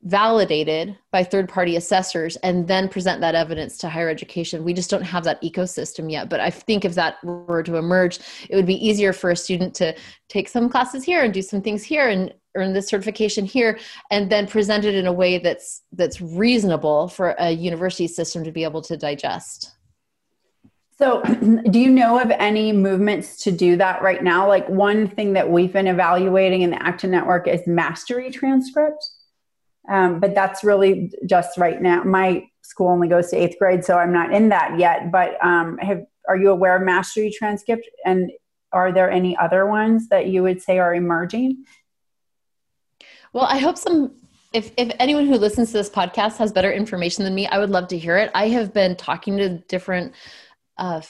validated 0.04 0.96
by 1.10 1.24
third 1.24 1.48
party 1.48 1.76
assessors 1.76 2.36
and 2.36 2.68
then 2.68 2.88
present 2.88 3.20
that 3.22 3.34
evidence 3.34 3.78
to 3.78 3.88
higher 3.88 4.10
education. 4.10 4.62
We 4.62 4.74
just 4.74 4.90
don't 4.90 5.02
have 5.02 5.24
that 5.24 5.42
ecosystem 5.42 6.10
yet. 6.10 6.28
But 6.28 6.40
I 6.40 6.50
think 6.50 6.84
if 6.84 6.94
that 6.94 7.24
were 7.24 7.62
to 7.62 7.76
emerge, 7.76 8.20
it 8.50 8.54
would 8.54 8.66
be 8.66 8.86
easier 8.86 9.14
for 9.14 9.30
a 9.30 9.36
student 9.36 9.74
to 9.76 9.96
take 10.28 10.48
some 10.48 10.68
classes 10.68 11.04
here 11.04 11.24
and 11.24 11.32
do 11.32 11.40
some 11.40 11.62
things 11.62 11.82
here 11.82 12.08
and 12.08 12.34
earn 12.54 12.74
this 12.74 12.88
certification 12.88 13.44
here 13.44 13.78
and 14.10 14.30
then 14.30 14.46
present 14.46 14.84
it 14.84 14.94
in 14.94 15.06
a 15.06 15.12
way 15.12 15.38
that's 15.38 15.82
that's 15.92 16.20
reasonable 16.20 17.08
for 17.08 17.34
a 17.38 17.50
university 17.50 18.06
system 18.06 18.44
to 18.44 18.52
be 18.52 18.62
able 18.62 18.82
to 18.82 18.96
digest. 18.96 19.74
So, 20.96 21.22
do 21.70 21.80
you 21.80 21.90
know 21.90 22.20
of 22.20 22.30
any 22.30 22.72
movements 22.72 23.42
to 23.44 23.50
do 23.50 23.76
that 23.76 24.02
right 24.02 24.22
now? 24.22 24.46
Like, 24.46 24.68
one 24.68 25.08
thing 25.08 25.32
that 25.32 25.50
we've 25.50 25.72
been 25.72 25.88
evaluating 25.88 26.62
in 26.62 26.70
the 26.70 26.80
Acton 26.80 27.10
Network 27.10 27.48
is 27.48 27.66
mastery 27.66 28.30
transcripts. 28.30 29.13
Um, 29.88 30.20
but 30.20 30.34
that's 30.34 30.64
really 30.64 31.12
just 31.26 31.58
right 31.58 31.80
now. 31.80 32.02
My 32.04 32.46
school 32.62 32.88
only 32.88 33.08
goes 33.08 33.30
to 33.30 33.36
eighth 33.36 33.58
grade, 33.58 33.84
so 33.84 33.98
I'm 33.98 34.12
not 34.12 34.32
in 34.32 34.48
that 34.48 34.78
yet. 34.78 35.12
But 35.12 35.42
um, 35.44 35.78
have, 35.78 36.04
are 36.28 36.36
you 36.36 36.50
aware 36.50 36.76
of 36.76 36.82
Mastery 36.82 37.30
Transcript? 37.30 37.88
And 38.04 38.30
are 38.72 38.92
there 38.92 39.10
any 39.10 39.36
other 39.36 39.66
ones 39.66 40.08
that 40.08 40.26
you 40.26 40.42
would 40.42 40.62
say 40.62 40.78
are 40.78 40.94
emerging? 40.94 41.64
Well, 43.32 43.44
I 43.44 43.58
hope 43.58 43.76
some. 43.78 44.14
If, 44.52 44.72
if 44.76 44.92
anyone 45.00 45.26
who 45.26 45.34
listens 45.34 45.72
to 45.72 45.78
this 45.78 45.90
podcast 45.90 46.36
has 46.36 46.52
better 46.52 46.72
information 46.72 47.24
than 47.24 47.34
me, 47.34 47.46
I 47.48 47.58
would 47.58 47.70
love 47.70 47.88
to 47.88 47.98
hear 47.98 48.16
it. 48.16 48.30
I 48.34 48.48
have 48.48 48.72
been 48.72 48.94
talking 48.94 49.36
to 49.38 49.58
different 49.58 50.14
uh, 50.78 51.00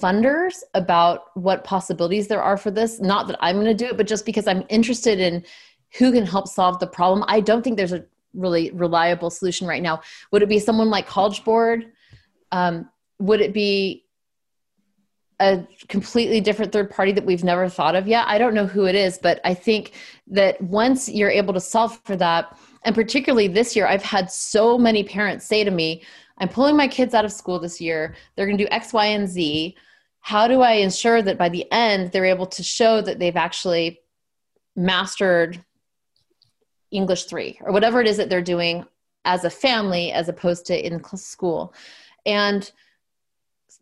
funders 0.00 0.62
about 0.74 1.36
what 1.36 1.64
possibilities 1.64 2.28
there 2.28 2.42
are 2.42 2.56
for 2.56 2.70
this. 2.70 3.00
Not 3.00 3.26
that 3.26 3.36
I'm 3.40 3.56
going 3.56 3.66
to 3.66 3.74
do 3.74 3.86
it, 3.86 3.96
but 3.96 4.06
just 4.06 4.24
because 4.24 4.46
I'm 4.46 4.64
interested 4.68 5.18
in 5.18 5.44
who 5.96 6.12
can 6.12 6.26
help 6.26 6.48
solve 6.48 6.78
the 6.78 6.86
problem. 6.86 7.24
I 7.28 7.40
don't 7.40 7.62
think 7.62 7.76
there's 7.76 7.92
a 7.92 8.04
really 8.34 8.70
reliable 8.72 9.30
solution 9.30 9.66
right 9.66 9.82
now. 9.82 10.00
Would 10.32 10.42
it 10.42 10.48
be 10.48 10.58
someone 10.58 10.90
like 10.90 11.06
College 11.06 11.44
Board? 11.44 11.86
Um, 12.52 12.88
would 13.18 13.40
it 13.40 13.52
be 13.52 14.04
a 15.40 15.66
completely 15.88 16.40
different 16.40 16.72
third 16.72 16.90
party 16.90 17.12
that 17.12 17.24
we've 17.24 17.44
never 17.44 17.68
thought 17.68 17.94
of 17.94 18.06
yet? 18.06 18.26
I 18.28 18.38
don't 18.38 18.54
know 18.54 18.66
who 18.66 18.86
it 18.86 18.94
is, 18.94 19.18
but 19.18 19.40
I 19.44 19.54
think 19.54 19.92
that 20.28 20.60
once 20.60 21.08
you're 21.08 21.30
able 21.30 21.54
to 21.54 21.60
solve 21.60 22.00
for 22.04 22.16
that, 22.16 22.58
and 22.84 22.94
particularly 22.94 23.48
this 23.48 23.74
year, 23.74 23.86
I've 23.86 24.02
had 24.02 24.30
so 24.30 24.78
many 24.78 25.04
parents 25.04 25.46
say 25.46 25.64
to 25.64 25.70
me, 25.70 26.02
I'm 26.38 26.48
pulling 26.48 26.76
my 26.76 26.88
kids 26.88 27.14
out 27.14 27.24
of 27.24 27.32
school 27.32 27.58
this 27.58 27.80
year. 27.80 28.14
They're 28.36 28.46
going 28.46 28.58
to 28.58 28.64
do 28.64 28.70
X, 28.70 28.92
Y, 28.92 29.06
and 29.06 29.28
Z. 29.28 29.76
How 30.20 30.46
do 30.46 30.60
I 30.60 30.72
ensure 30.74 31.22
that 31.22 31.38
by 31.38 31.48
the 31.48 31.70
end 31.72 32.12
they're 32.12 32.24
able 32.24 32.46
to 32.46 32.62
show 32.62 33.00
that 33.00 33.18
they've 33.18 33.36
actually 33.36 34.00
mastered 34.76 35.64
English 36.90 37.24
3 37.24 37.60
or 37.62 37.72
whatever 37.72 38.00
it 38.00 38.06
is 38.06 38.16
that 38.16 38.30
they're 38.30 38.42
doing 38.42 38.84
as 39.24 39.44
a 39.44 39.50
family 39.50 40.12
as 40.12 40.28
opposed 40.28 40.66
to 40.66 40.86
in 40.86 41.02
school. 41.16 41.74
And 42.24 42.70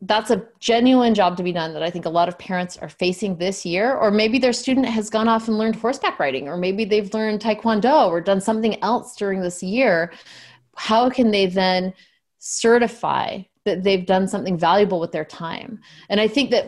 that's 0.03 0.31
a 0.31 0.45
genuine 0.59 1.15
job 1.15 1.37
to 1.37 1.43
be 1.43 1.53
done 1.53 1.73
that 1.73 1.83
I 1.83 1.91
think 1.91 2.05
a 2.05 2.11
lot 2.11 2.29
of 2.29 2.39
parents 2.39 2.77
are 2.77 2.89
facing 2.89 3.37
this 3.37 3.65
year. 3.65 3.95
Or 3.95 4.11
maybe 4.11 4.39
their 4.39 4.53
student 4.53 4.87
has 4.87 5.09
gone 5.09 5.29
off 5.29 5.49
and 5.49 5.57
learned 5.57 5.77
horseback 5.77 6.19
riding, 6.19 6.49
or 6.49 6.57
maybe 6.57 6.85
they've 6.85 7.13
learned 7.15 7.41
taekwondo 7.41 8.09
or 8.09 8.21
done 8.21 8.41
something 8.41 8.83
else 8.83 9.17
during 9.17 9.41
this 9.41 9.63
year. 9.63 10.13
How 10.77 11.09
can 11.09 11.31
they 11.31 11.47
then 11.47 11.95
certify 12.39 13.43
that 13.65 13.83
they've 13.83 14.05
done 14.05 14.29
something 14.29 14.59
valuable 14.59 15.01
with 15.01 15.13
their 15.13 15.25
time? 15.25 15.81
And 16.11 16.21
I 16.21 16.29
think 16.29 16.51
that 16.51 16.67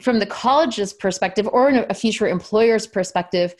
from 0.00 0.18
the 0.18 0.26
college's 0.26 0.92
perspective 0.92 1.48
or 1.52 1.68
a 1.68 1.94
future 1.94 2.26
employer's 2.26 2.86
perspective, 2.86 3.54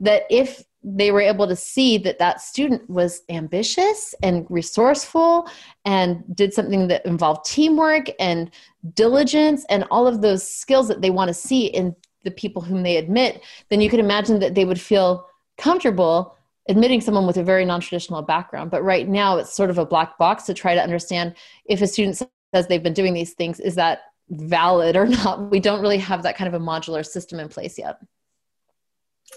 that 0.00 0.22
if 0.30 0.64
they 0.84 1.10
were 1.10 1.20
able 1.20 1.48
to 1.48 1.56
see 1.56 1.96
that 1.96 2.18
that 2.18 2.42
student 2.42 2.88
was 2.90 3.22
ambitious 3.30 4.14
and 4.22 4.46
resourceful 4.50 5.48
and 5.86 6.22
did 6.36 6.52
something 6.52 6.88
that 6.88 7.04
involved 7.06 7.46
teamwork 7.46 8.06
and 8.20 8.50
diligence 8.92 9.64
and 9.70 9.84
all 9.90 10.06
of 10.06 10.20
those 10.20 10.46
skills 10.46 10.86
that 10.88 11.00
they 11.00 11.10
want 11.10 11.28
to 11.28 11.34
see 11.34 11.66
in 11.66 11.96
the 12.24 12.30
people 12.30 12.60
whom 12.60 12.82
they 12.82 12.98
admit 12.98 13.42
then 13.70 13.80
you 13.80 13.88
can 13.88 14.00
imagine 14.00 14.38
that 14.38 14.54
they 14.54 14.64
would 14.64 14.80
feel 14.80 15.26
comfortable 15.56 16.36
admitting 16.68 17.00
someone 17.00 17.26
with 17.26 17.36
a 17.36 17.42
very 17.42 17.64
non-traditional 17.64 18.22
background. 18.22 18.70
But 18.70 18.82
right 18.82 19.08
now 19.08 19.36
it's 19.36 19.52
sort 19.52 19.70
of 19.70 19.78
a 19.78 19.84
black 19.84 20.16
box 20.18 20.44
to 20.44 20.54
try 20.54 20.74
to 20.74 20.82
understand 20.82 21.34
if 21.66 21.82
a 21.82 21.86
student 21.86 22.16
says 22.16 22.66
they've 22.66 22.82
been 22.82 22.94
doing 22.94 23.12
these 23.12 23.34
things 23.34 23.60
is 23.60 23.74
that 23.74 24.02
valid 24.30 24.96
or 24.96 25.06
not? 25.08 25.50
We 25.50 25.60
don't 25.60 25.82
really 25.82 25.98
have 25.98 26.22
that 26.22 26.36
kind 26.36 26.48
of 26.48 26.60
a 26.60 26.64
modular 26.64 27.04
system 27.04 27.38
in 27.38 27.48
place 27.48 27.78
yet 27.78 27.98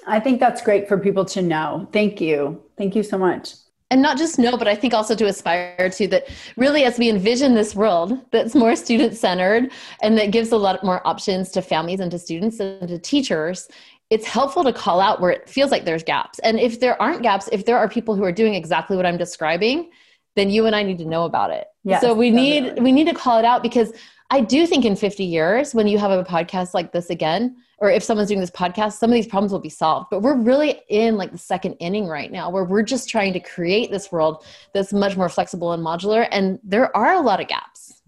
I 0.06 0.20
think 0.20 0.40
that's 0.40 0.62
great 0.62 0.88
for 0.88 0.98
people 0.98 1.26
to 1.26 1.42
know. 1.42 1.88
Thank 1.92 2.22
you. 2.22 2.64
Thank 2.78 2.96
you 2.96 3.04
so 3.04 3.18
much. 3.18 3.54
And 3.90 4.02
not 4.02 4.18
just 4.18 4.38
know, 4.38 4.58
but 4.58 4.68
I 4.68 4.76
think 4.76 4.94
also 4.94 5.16
to 5.16 5.26
aspire 5.28 5.90
to 5.92 6.08
that 6.10 6.28
really 6.58 6.84
as 6.84 6.98
we 6.98 7.10
envision 7.10 7.54
this 7.54 7.74
world 7.74 8.20
that's 8.32 8.54
more 8.54 8.76
student 8.76 9.16
centered 9.16 9.72
and 10.02 10.18
that 10.18 10.32
gives 10.32 10.52
a 10.52 10.58
lot 10.58 10.84
more 10.84 11.06
options 11.08 11.52
to 11.52 11.62
families 11.62 12.02
and 12.02 12.12
to 12.12 12.20
students 12.20 12.60
and 12.60 12.88
to 12.90 13.00
teachers, 13.00 13.70
it's 14.10 14.26
helpful 14.26 14.64
to 14.66 14.74
call 14.74 15.00
out 15.00 15.22
where 15.22 15.32
it 15.32 15.50
feels 15.50 15.72
like 15.72 15.86
there's 15.86 16.04
gaps. 16.04 16.40
And 16.40 16.60
if 16.60 16.82
there 16.82 17.02
aren't 17.02 17.22
gaps, 17.22 17.48
if 17.52 17.66
there 17.66 17.78
are 17.78 17.88
people 17.88 18.16
who 18.16 18.24
are 18.24 18.32
doing 18.32 18.56
exactly 18.56 18.98
what 18.98 19.06
I'm 19.06 19.18
describing, 19.18 19.90
then 20.36 20.50
you 20.50 20.66
and 20.66 20.76
I 20.76 20.84
need 20.84 20.98
to 21.00 21.06
know 21.06 21.24
about 21.24 21.52
it. 21.52 21.68
Yes, 21.84 22.02
so 22.02 22.14
we 22.14 22.30
definitely. 22.30 22.72
need 22.72 22.84
we 22.84 22.92
need 22.92 23.08
to 23.08 23.14
call 23.14 23.40
it 23.40 23.46
out 23.46 23.64
because 23.64 23.94
I 24.30 24.42
do 24.42 24.68
think 24.68 24.84
in 24.84 24.96
50 24.96 25.24
years 25.24 25.74
when 25.74 25.88
you 25.88 25.98
have 25.98 26.12
a 26.12 26.24
podcast 26.24 26.74
like 26.74 26.92
this 26.92 27.10
again, 27.10 27.58
or 27.80 27.92
if 27.92 28.04
someone's 28.04 28.30
doing 28.30 28.40
this 28.40 28.52
podcast, 28.52 28.94
some 28.94 29.10
of 29.10 29.14
these 29.14 29.28
problems 29.28 29.52
will 29.52 29.60
be 29.60 29.70
solved. 29.70 30.08
But 30.10 30.22
we're 30.22 30.36
really 30.36 30.82
in 30.90 31.16
like 31.16 31.32
the 31.32 31.38
second 31.38 31.74
inning 31.74 32.08
right 32.08 32.32
now 32.32 32.50
where 32.50 32.64
we're 32.64 32.84
just 32.84 33.08
trying 33.08 33.34
to 33.34 33.40
create 33.40 33.92
this 33.92 34.12
world 34.12 34.44
that's 34.74 34.92
much 34.92 35.16
more 35.16 35.30
flexible 35.30 35.74
and 35.74 35.84
modular. 35.84 36.28
And 36.32 36.60
there 36.64 36.96
are 36.96 37.14
a 37.14 37.22
lot 37.22 37.40
of 37.40 37.48
gaps. 37.48 38.02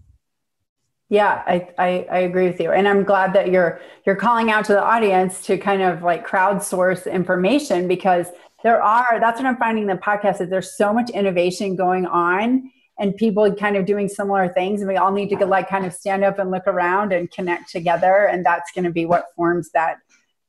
Yeah, 1.08 1.42
I, 1.46 1.68
I, 1.76 2.06
I 2.10 2.18
agree 2.20 2.46
with 2.46 2.60
you. 2.60 2.70
And 2.70 2.86
I'm 2.86 3.02
glad 3.02 3.32
that 3.32 3.50
you're 3.50 3.80
you're 4.06 4.16
calling 4.16 4.50
out 4.50 4.64
to 4.66 4.72
the 4.72 4.82
audience 4.82 5.40
to 5.46 5.58
kind 5.58 5.82
of 5.82 6.02
like 6.02 6.26
crowdsource 6.26 7.10
information 7.10 7.88
because 7.88 8.28
there 8.62 8.80
are 8.80 9.18
that's 9.18 9.40
what 9.40 9.46
I'm 9.46 9.56
finding 9.56 9.82
in 9.82 9.88
the 9.88 10.00
podcast 10.00 10.40
is 10.40 10.50
there's 10.50 10.76
so 10.76 10.92
much 10.92 11.10
innovation 11.10 11.74
going 11.74 12.06
on 12.06 12.70
and 13.00 13.16
people 13.16 13.52
kind 13.54 13.76
of 13.76 13.86
doing 13.86 14.08
similar 14.08 14.46
things 14.48 14.82
and 14.82 14.88
we 14.88 14.96
all 14.96 15.10
need 15.10 15.30
to 15.30 15.46
like 15.46 15.68
kind 15.68 15.86
of 15.86 15.92
stand 15.92 16.22
up 16.22 16.38
and 16.38 16.50
look 16.50 16.66
around 16.66 17.12
and 17.12 17.30
connect 17.32 17.70
together 17.70 18.26
and 18.26 18.44
that's 18.44 18.70
going 18.72 18.84
to 18.84 18.90
be 18.90 19.06
what 19.06 19.24
forms 19.34 19.70
that 19.72 19.96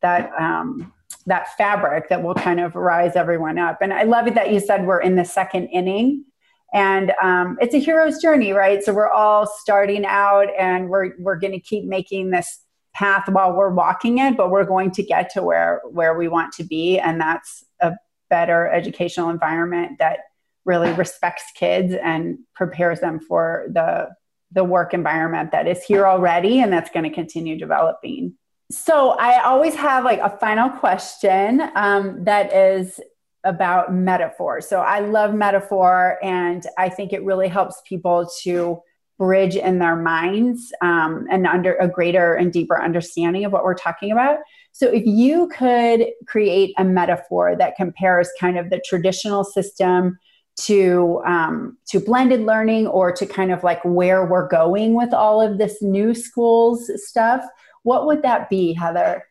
that 0.02 0.32
um, 0.40 0.94
that 1.26 1.56
fabric 1.58 2.10
that 2.10 2.22
will 2.22 2.36
kind 2.36 2.60
of 2.60 2.76
rise 2.76 3.16
everyone 3.16 3.58
up. 3.58 3.78
And 3.82 3.94
i 3.94 4.04
love 4.04 4.28
it 4.28 4.36
that 4.36 4.52
you 4.52 4.60
said 4.60 4.86
we're 4.86 5.02
in 5.02 5.16
the 5.16 5.26
second 5.26 5.68
inning 5.68 6.26
and 6.74 7.12
um, 7.22 7.58
it's 7.62 7.74
a 7.74 7.80
hero's 7.80 8.22
journey 8.22 8.52
right? 8.52 8.84
So 8.84 8.94
we're 8.94 9.10
all 9.10 9.48
starting 9.48 10.06
out 10.06 10.48
and 10.60 10.90
we're 10.90 11.14
we're 11.20 11.40
going 11.40 11.54
to 11.54 11.60
keep 11.60 11.86
making 11.86 12.32
this 12.32 12.60
path 12.94 13.30
while 13.30 13.54
we're 13.56 13.74
walking 13.74 14.18
it 14.18 14.36
but 14.36 14.52
we're 14.52 14.66
going 14.66 14.92
to 14.92 15.04
get 15.04 15.30
to 15.30 15.42
where 15.42 15.82
where 15.90 16.14
we 16.18 16.28
want 16.28 16.52
to 16.52 16.64
be 16.66 17.00
and 17.00 17.22
that's 17.22 17.64
a 17.80 17.94
better 18.30 18.68
educational 18.68 19.30
environment 19.30 19.98
that 20.00 20.20
really 20.66 20.92
respects 20.94 21.44
kids 21.56 21.94
and 22.04 22.38
prepares 22.56 23.00
them 23.00 23.20
for 23.20 23.68
the 23.72 24.10
the 24.54 24.64
work 24.64 24.94
environment 24.94 25.52
that 25.52 25.66
is 25.66 25.82
here 25.82 26.06
already 26.06 26.60
and 26.60 26.74
that's 26.74 26.90
going 26.90 27.06
to 27.06 27.10
continue 27.10 27.58
developing. 27.58 28.34
So 28.70 29.12
i 29.12 29.42
always 29.44 29.76
have 29.76 30.04
like 30.04 30.20
a 30.20 30.38
final 30.38 30.70
question 30.70 31.62
um, 31.76 32.24
that 32.24 32.54
is 32.54 33.00
about 33.44 33.94
metaphor. 33.94 34.62
So 34.62 34.82
i 34.82 35.00
love 35.00 35.34
metaphor 35.34 36.18
and 36.22 36.66
i 36.78 36.90
think 36.90 37.14
it 37.14 37.24
really 37.24 37.48
helps 37.48 37.82
people 37.88 38.30
to 38.44 38.82
bridge 39.22 39.56
in 39.56 39.78
their 39.78 39.96
minds 39.96 40.74
um, 40.82 41.28
and 41.30 41.46
under 41.46 41.76
a 41.76 41.88
greater 41.88 42.34
and 42.34 42.52
deeper 42.52 42.82
understanding 42.82 43.46
of 43.46 43.52
what 43.52 43.64
we're 43.64 43.76
talking 43.76 44.12
about. 44.12 44.40
So 44.72 44.88
if 44.88 45.06
you 45.06 45.48
could 45.50 46.08
create 46.26 46.74
a 46.80 46.84
metaphor 46.84 47.56
that 47.56 47.76
compares 47.76 48.30
kind 48.40 48.58
of 48.58 48.72
the 48.72 48.82
traditional 48.84 49.44
system 49.44 50.18
to 50.66 51.22
um, 51.26 51.78
to 51.88 52.00
blended 52.00 52.42
learning 52.42 52.88
or 52.88 53.12
to 53.12 53.26
kind 53.26 53.52
of 53.52 53.64
like 53.64 53.84
where 53.84 54.26
we're 54.26 54.48
going 54.48 54.94
with 54.94 55.14
all 55.14 55.42
of 55.42 55.58
this 55.58 55.82
new 55.82 56.14
schools 56.14 56.90
stuff 56.96 57.44
what 57.84 58.06
would 58.06 58.22
that 58.22 58.50
be 58.50 58.74
heather? 58.74 59.26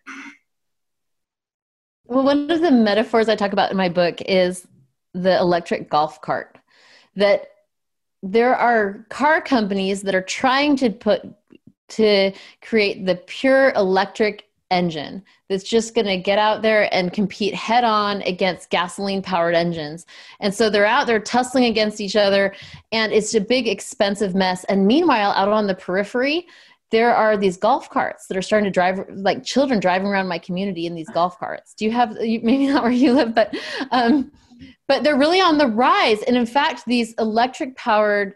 Well 2.06 2.24
one 2.24 2.50
of 2.50 2.60
the 2.60 2.72
metaphors 2.72 3.28
i 3.28 3.36
talk 3.36 3.52
about 3.52 3.70
in 3.70 3.76
my 3.76 3.88
book 3.88 4.20
is 4.22 4.66
the 5.14 5.38
electric 5.38 5.88
golf 5.88 6.20
cart 6.20 6.58
that 7.14 7.50
there 8.22 8.54
are 8.54 9.06
car 9.08 9.40
companies 9.40 10.02
that 10.02 10.14
are 10.14 10.22
trying 10.22 10.76
to 10.76 10.90
put 10.90 11.22
to 11.90 12.32
create 12.62 13.06
the 13.06 13.16
pure 13.16 13.70
electric 13.70 14.49
engine 14.70 15.22
that's 15.48 15.64
just 15.64 15.94
going 15.94 16.06
to 16.06 16.16
get 16.16 16.38
out 16.38 16.62
there 16.62 16.92
and 16.94 17.12
compete 17.12 17.54
head 17.54 17.84
on 17.84 18.22
against 18.22 18.70
gasoline 18.70 19.22
powered 19.22 19.54
engines. 19.54 20.06
And 20.40 20.54
so 20.54 20.70
they're 20.70 20.86
out 20.86 21.06
there 21.06 21.20
tussling 21.20 21.64
against 21.64 22.00
each 22.00 22.16
other, 22.16 22.54
and 22.92 23.12
it's 23.12 23.34
a 23.34 23.40
big, 23.40 23.68
expensive 23.68 24.34
mess. 24.34 24.64
And 24.64 24.86
meanwhile, 24.86 25.32
out 25.32 25.48
on 25.48 25.66
the 25.66 25.74
periphery, 25.74 26.46
there 26.90 27.14
are 27.14 27.36
these 27.36 27.56
golf 27.56 27.88
carts 27.88 28.26
that 28.26 28.36
are 28.36 28.42
starting 28.42 28.64
to 28.64 28.70
drive 28.70 29.00
like 29.10 29.44
children 29.44 29.80
driving 29.80 30.08
around 30.08 30.28
my 30.28 30.38
community 30.38 30.86
in 30.86 30.94
these 30.94 31.08
golf 31.10 31.38
carts 31.38 31.72
do 31.74 31.84
you 31.84 31.92
have 31.92 32.12
maybe 32.18 32.66
not 32.66 32.82
where 32.82 32.92
you 32.92 33.12
live 33.12 33.34
but 33.34 33.54
um, 33.92 34.30
but 34.88 35.04
they're 35.04 35.16
really 35.16 35.40
on 35.40 35.56
the 35.56 35.66
rise 35.66 36.22
and 36.24 36.36
in 36.36 36.46
fact 36.46 36.82
these 36.86 37.14
electric 37.14 37.76
powered 37.76 38.34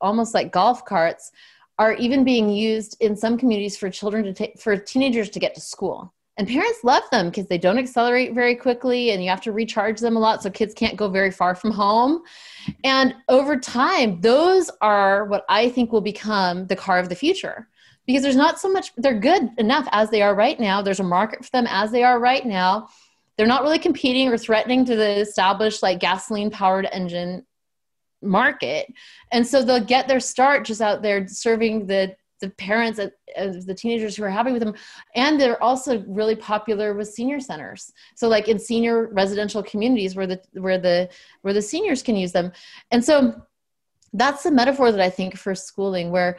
almost 0.00 0.34
like 0.34 0.52
golf 0.52 0.84
carts 0.84 1.32
are 1.78 1.94
even 1.94 2.24
being 2.24 2.50
used 2.50 2.96
in 3.00 3.16
some 3.16 3.36
communities 3.36 3.76
for 3.76 3.90
children 3.90 4.24
to 4.24 4.32
take 4.32 4.60
for 4.60 4.76
teenagers 4.76 5.30
to 5.30 5.38
get 5.38 5.54
to 5.54 5.60
school. 5.60 6.14
And 6.36 6.48
parents 6.48 6.82
love 6.82 7.04
them 7.12 7.30
because 7.30 7.46
they 7.46 7.58
don't 7.58 7.78
accelerate 7.78 8.34
very 8.34 8.56
quickly 8.56 9.10
and 9.10 9.22
you 9.22 9.30
have 9.30 9.40
to 9.42 9.52
recharge 9.52 10.00
them 10.00 10.16
a 10.16 10.20
lot 10.20 10.42
so 10.42 10.50
kids 10.50 10.74
can't 10.74 10.96
go 10.96 11.08
very 11.08 11.30
far 11.30 11.54
from 11.54 11.70
home. 11.70 12.22
And 12.82 13.14
over 13.28 13.56
time 13.56 14.20
those 14.20 14.70
are 14.80 15.26
what 15.26 15.44
i 15.48 15.68
think 15.68 15.92
will 15.92 16.00
become 16.00 16.66
the 16.66 16.76
car 16.76 16.98
of 16.98 17.08
the 17.08 17.14
future 17.14 17.68
because 18.06 18.22
there's 18.22 18.36
not 18.36 18.58
so 18.58 18.70
much 18.70 18.92
they're 18.96 19.18
good 19.18 19.48
enough 19.58 19.86
as 19.92 20.10
they 20.10 20.22
are 20.22 20.34
right 20.34 20.58
now. 20.58 20.82
There's 20.82 21.00
a 21.00 21.04
market 21.04 21.44
for 21.44 21.50
them 21.50 21.66
as 21.68 21.90
they 21.90 22.02
are 22.02 22.18
right 22.18 22.44
now. 22.44 22.88
They're 23.36 23.46
not 23.46 23.62
really 23.62 23.78
competing 23.78 24.28
or 24.28 24.38
threatening 24.38 24.84
to 24.84 24.96
the 24.96 25.20
established 25.20 25.82
like 25.82 26.00
gasoline 26.00 26.50
powered 26.50 26.88
engine 26.92 27.44
market. 28.24 28.92
And 29.32 29.46
so 29.46 29.62
they'll 29.62 29.84
get 29.84 30.08
their 30.08 30.20
start 30.20 30.64
just 30.64 30.80
out 30.80 31.02
there 31.02 31.26
serving 31.28 31.86
the 31.86 32.16
the 32.40 32.50
parents 32.50 32.98
of 32.98 33.66
the 33.66 33.74
teenagers 33.74 34.16
who 34.16 34.24
are 34.24 34.30
happy 34.30 34.52
with 34.52 34.62
them. 34.62 34.74
And 35.14 35.40
they're 35.40 35.62
also 35.62 36.04
really 36.06 36.36
popular 36.36 36.92
with 36.92 37.08
senior 37.08 37.40
centers. 37.40 37.92
So 38.16 38.28
like 38.28 38.48
in 38.48 38.58
senior 38.58 39.06
residential 39.12 39.62
communities 39.62 40.14
where 40.14 40.26
the 40.26 40.40
where 40.52 40.78
the 40.78 41.08
where 41.42 41.54
the 41.54 41.62
seniors 41.62 42.02
can 42.02 42.16
use 42.16 42.32
them. 42.32 42.52
And 42.90 43.02
so 43.02 43.42
that's 44.14 44.44
the 44.44 44.50
metaphor 44.50 44.92
that 44.92 45.00
i 45.00 45.10
think 45.10 45.36
for 45.36 45.54
schooling 45.54 46.10
where 46.10 46.38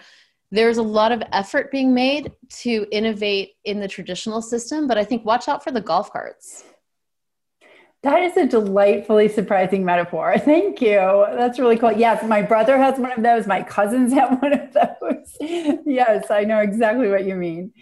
there's 0.51 0.77
a 0.77 0.83
lot 0.83 1.11
of 1.11 1.21
effort 1.33 1.71
being 1.71 1.93
made 1.93 2.31
to 2.49 2.87
innovate 2.91 3.53
in 3.65 3.79
the 3.79 3.87
traditional 3.87 4.41
system. 4.41 4.87
But 4.87 4.97
i 4.97 5.03
think 5.03 5.25
watch 5.25 5.47
out 5.47 5.63
for 5.63 5.71
the 5.71 5.81
golf 5.81 6.11
carts 6.11 6.63
that 8.05 8.21
is 8.21 8.37
a 8.37 8.45
delightfully 8.45 9.27
surprising 9.27 9.83
metaphor. 9.83 10.37
Thank 10.39 10.79
you. 10.79 11.25
That's 11.31 11.57
really 11.57 11.75
cool. 11.75 11.91
Yes, 11.91 12.23
my 12.23 12.43
brother 12.43 12.77
has 12.77 12.99
one 12.99 13.11
of 13.11 13.23
those. 13.23 13.47
My 13.47 13.63
cousins 13.63 14.13
have 14.19 14.39
one 14.43 14.53
of 14.53 14.73
those. 14.73 15.35
yes, 15.85 16.29
I 16.29 16.43
know 16.43 16.59
exactly 16.59 17.09
what 17.09 17.25
you 17.25 17.35
mean. 17.35 17.73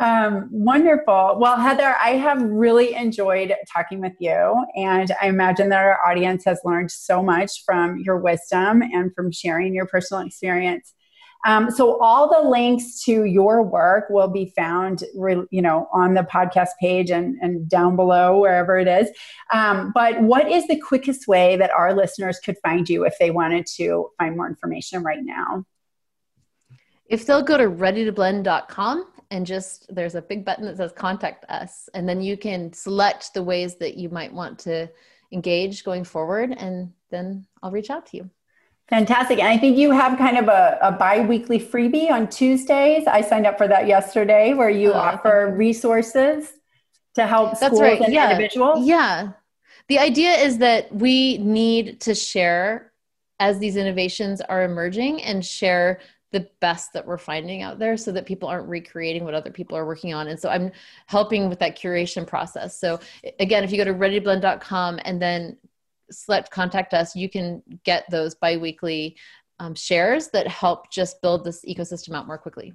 Um, 0.00 0.48
wonderful. 0.52 1.36
Well, 1.40 1.56
Heather, 1.56 1.96
I 2.00 2.10
have 2.10 2.40
really 2.40 2.94
enjoyed 2.94 3.52
talking 3.72 4.00
with 4.00 4.14
you. 4.20 4.64
And 4.76 5.10
I 5.20 5.26
imagine 5.26 5.68
that 5.70 5.84
our 5.84 5.98
audience 6.08 6.44
has 6.44 6.60
learned 6.64 6.92
so 6.92 7.20
much 7.20 7.64
from 7.66 7.98
your 7.98 8.18
wisdom 8.18 8.82
and 8.82 9.12
from 9.16 9.32
sharing 9.32 9.74
your 9.74 9.86
personal 9.86 10.24
experience. 10.24 10.94
Um, 11.44 11.70
so 11.70 11.98
all 11.98 12.28
the 12.28 12.48
links 12.48 13.02
to 13.04 13.24
your 13.24 13.62
work 13.62 14.08
will 14.10 14.28
be 14.28 14.52
found, 14.56 15.02
you 15.50 15.62
know, 15.62 15.88
on 15.92 16.14
the 16.14 16.22
podcast 16.22 16.70
page 16.80 17.10
and, 17.10 17.36
and 17.40 17.68
down 17.68 17.96
below 17.96 18.38
wherever 18.38 18.78
it 18.78 18.88
is. 18.88 19.10
Um, 19.52 19.92
but 19.94 20.20
what 20.22 20.50
is 20.50 20.66
the 20.68 20.78
quickest 20.78 21.26
way 21.26 21.56
that 21.56 21.70
our 21.70 21.94
listeners 21.94 22.38
could 22.38 22.56
find 22.62 22.88
you 22.88 23.04
if 23.04 23.14
they 23.18 23.30
wanted 23.30 23.66
to 23.76 24.10
find 24.18 24.36
more 24.36 24.48
information 24.48 25.02
right 25.02 25.22
now? 25.22 25.64
If 27.06 27.26
they'll 27.26 27.42
go 27.42 27.58
to 27.58 27.68
readytoblend.com 27.68 29.06
and 29.30 29.46
just 29.46 29.92
there's 29.94 30.14
a 30.14 30.22
big 30.22 30.44
button 30.44 30.64
that 30.66 30.76
says 30.76 30.92
contact 30.92 31.44
us, 31.48 31.88
and 31.94 32.08
then 32.08 32.20
you 32.20 32.36
can 32.36 32.72
select 32.72 33.34
the 33.34 33.42
ways 33.42 33.76
that 33.76 33.96
you 33.96 34.08
might 34.10 34.32
want 34.32 34.58
to 34.60 34.88
engage 35.32 35.84
going 35.84 36.04
forward, 36.04 36.54
and 36.56 36.92
then 37.10 37.46
I'll 37.62 37.70
reach 37.70 37.90
out 37.90 38.06
to 38.06 38.18
you. 38.18 38.30
Fantastic. 38.92 39.38
And 39.38 39.48
I 39.48 39.56
think 39.56 39.78
you 39.78 39.90
have 39.90 40.18
kind 40.18 40.36
of 40.36 40.48
a, 40.48 40.76
a 40.82 40.92
bi 40.92 41.20
weekly 41.20 41.58
freebie 41.58 42.10
on 42.10 42.28
Tuesdays. 42.28 43.06
I 43.06 43.22
signed 43.22 43.46
up 43.46 43.56
for 43.56 43.66
that 43.66 43.86
yesterday 43.86 44.52
where 44.52 44.68
you 44.68 44.92
oh, 44.92 44.98
offer 44.98 45.54
resources 45.56 46.52
to 47.14 47.26
help 47.26 47.58
That's 47.58 47.80
right. 47.80 47.98
and 47.98 48.12
yeah. 48.12 48.30
individuals. 48.30 48.86
Yeah. 48.86 49.30
The 49.88 49.98
idea 49.98 50.32
is 50.32 50.58
that 50.58 50.94
we 50.94 51.38
need 51.38 52.02
to 52.02 52.14
share 52.14 52.92
as 53.40 53.58
these 53.58 53.76
innovations 53.76 54.42
are 54.42 54.62
emerging 54.62 55.22
and 55.22 55.42
share 55.42 56.00
the 56.32 56.46
best 56.60 56.92
that 56.92 57.06
we're 57.06 57.16
finding 57.16 57.62
out 57.62 57.78
there 57.78 57.96
so 57.96 58.12
that 58.12 58.26
people 58.26 58.46
aren't 58.46 58.68
recreating 58.68 59.24
what 59.24 59.32
other 59.32 59.50
people 59.50 59.74
are 59.74 59.86
working 59.86 60.12
on. 60.12 60.28
And 60.28 60.38
so 60.38 60.50
I'm 60.50 60.70
helping 61.06 61.48
with 61.48 61.60
that 61.60 61.78
curation 61.78 62.26
process. 62.26 62.78
So 62.78 63.00
again, 63.40 63.64
if 63.64 63.72
you 63.72 63.78
go 63.78 63.84
to 63.84 63.94
readyblend.com 63.94 65.00
and 65.06 65.20
then 65.20 65.56
select 66.12 66.50
contact 66.50 66.94
us, 66.94 67.16
you 67.16 67.28
can 67.28 67.62
get 67.84 68.04
those 68.10 68.34
biweekly 68.34 69.16
um, 69.58 69.74
shares 69.74 70.28
that 70.28 70.46
help 70.48 70.90
just 70.90 71.20
build 71.22 71.44
this 71.44 71.64
ecosystem 71.64 72.14
out 72.14 72.26
more 72.26 72.38
quickly. 72.38 72.74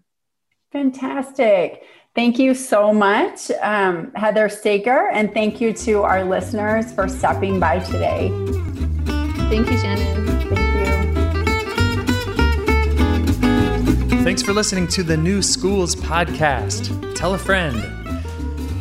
Fantastic. 0.71 1.83
Thank 2.15 2.39
you 2.39 2.53
so 2.53 2.93
much, 2.93 3.51
um, 3.61 4.11
Heather 4.15 4.49
Staker, 4.49 5.09
and 5.11 5.33
thank 5.33 5.61
you 5.61 5.71
to 5.73 6.01
our 6.01 6.23
listeners 6.23 6.91
for 6.91 7.07
stopping 7.07 7.59
by 7.59 7.79
today. 7.79 8.29
Thank 9.49 9.69
you, 9.69 9.77
Shannon. 9.77 10.25
Thank 10.25 10.51
you. 10.51 11.17
Thanks 14.23 14.41
for 14.41 14.51
listening 14.51 14.88
to 14.89 15.03
the 15.03 15.15
New 15.15 15.41
Schools 15.41 15.95
Podcast. 15.95 17.15
Tell 17.15 17.35
a 17.35 17.38
friend 17.38 18.07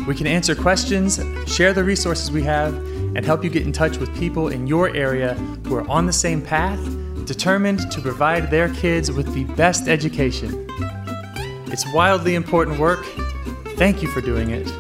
We 0.06 0.14
can 0.14 0.28
answer 0.28 0.54
questions, 0.54 1.20
share 1.48 1.74
the 1.74 1.84
resources 1.84 2.30
we 2.30 2.44
have, 2.44 2.76
and 2.76 3.26
help 3.26 3.44
you 3.44 3.50
get 3.50 3.64
in 3.64 3.72
touch 3.72 3.98
with 3.98 4.16
people 4.16 4.50
in 4.50 4.68
your 4.68 4.96
area 4.96 5.34
who 5.66 5.74
are 5.74 5.90
on 5.90 6.06
the 6.06 6.14
same 6.14 6.40
path, 6.40 6.80
determined 7.26 7.92
to 7.92 8.00
provide 8.00 8.52
their 8.52 8.70
kids 8.76 9.12
with 9.12 9.34
the 9.34 9.46
best 9.56 9.88
education. 9.88 10.68
It's 11.72 11.92
wildly 11.92 12.36
important 12.36 12.80
work, 12.80 13.04
Thank 13.76 14.02
you 14.02 14.08
for 14.08 14.22
doing 14.22 14.52
it, 14.52 14.72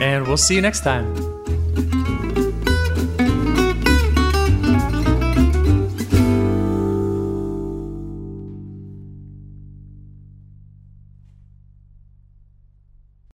and 0.00 0.26
we'll 0.26 0.36
see 0.36 0.54
you 0.54 0.62
next 0.62 0.80
time. 0.80 1.35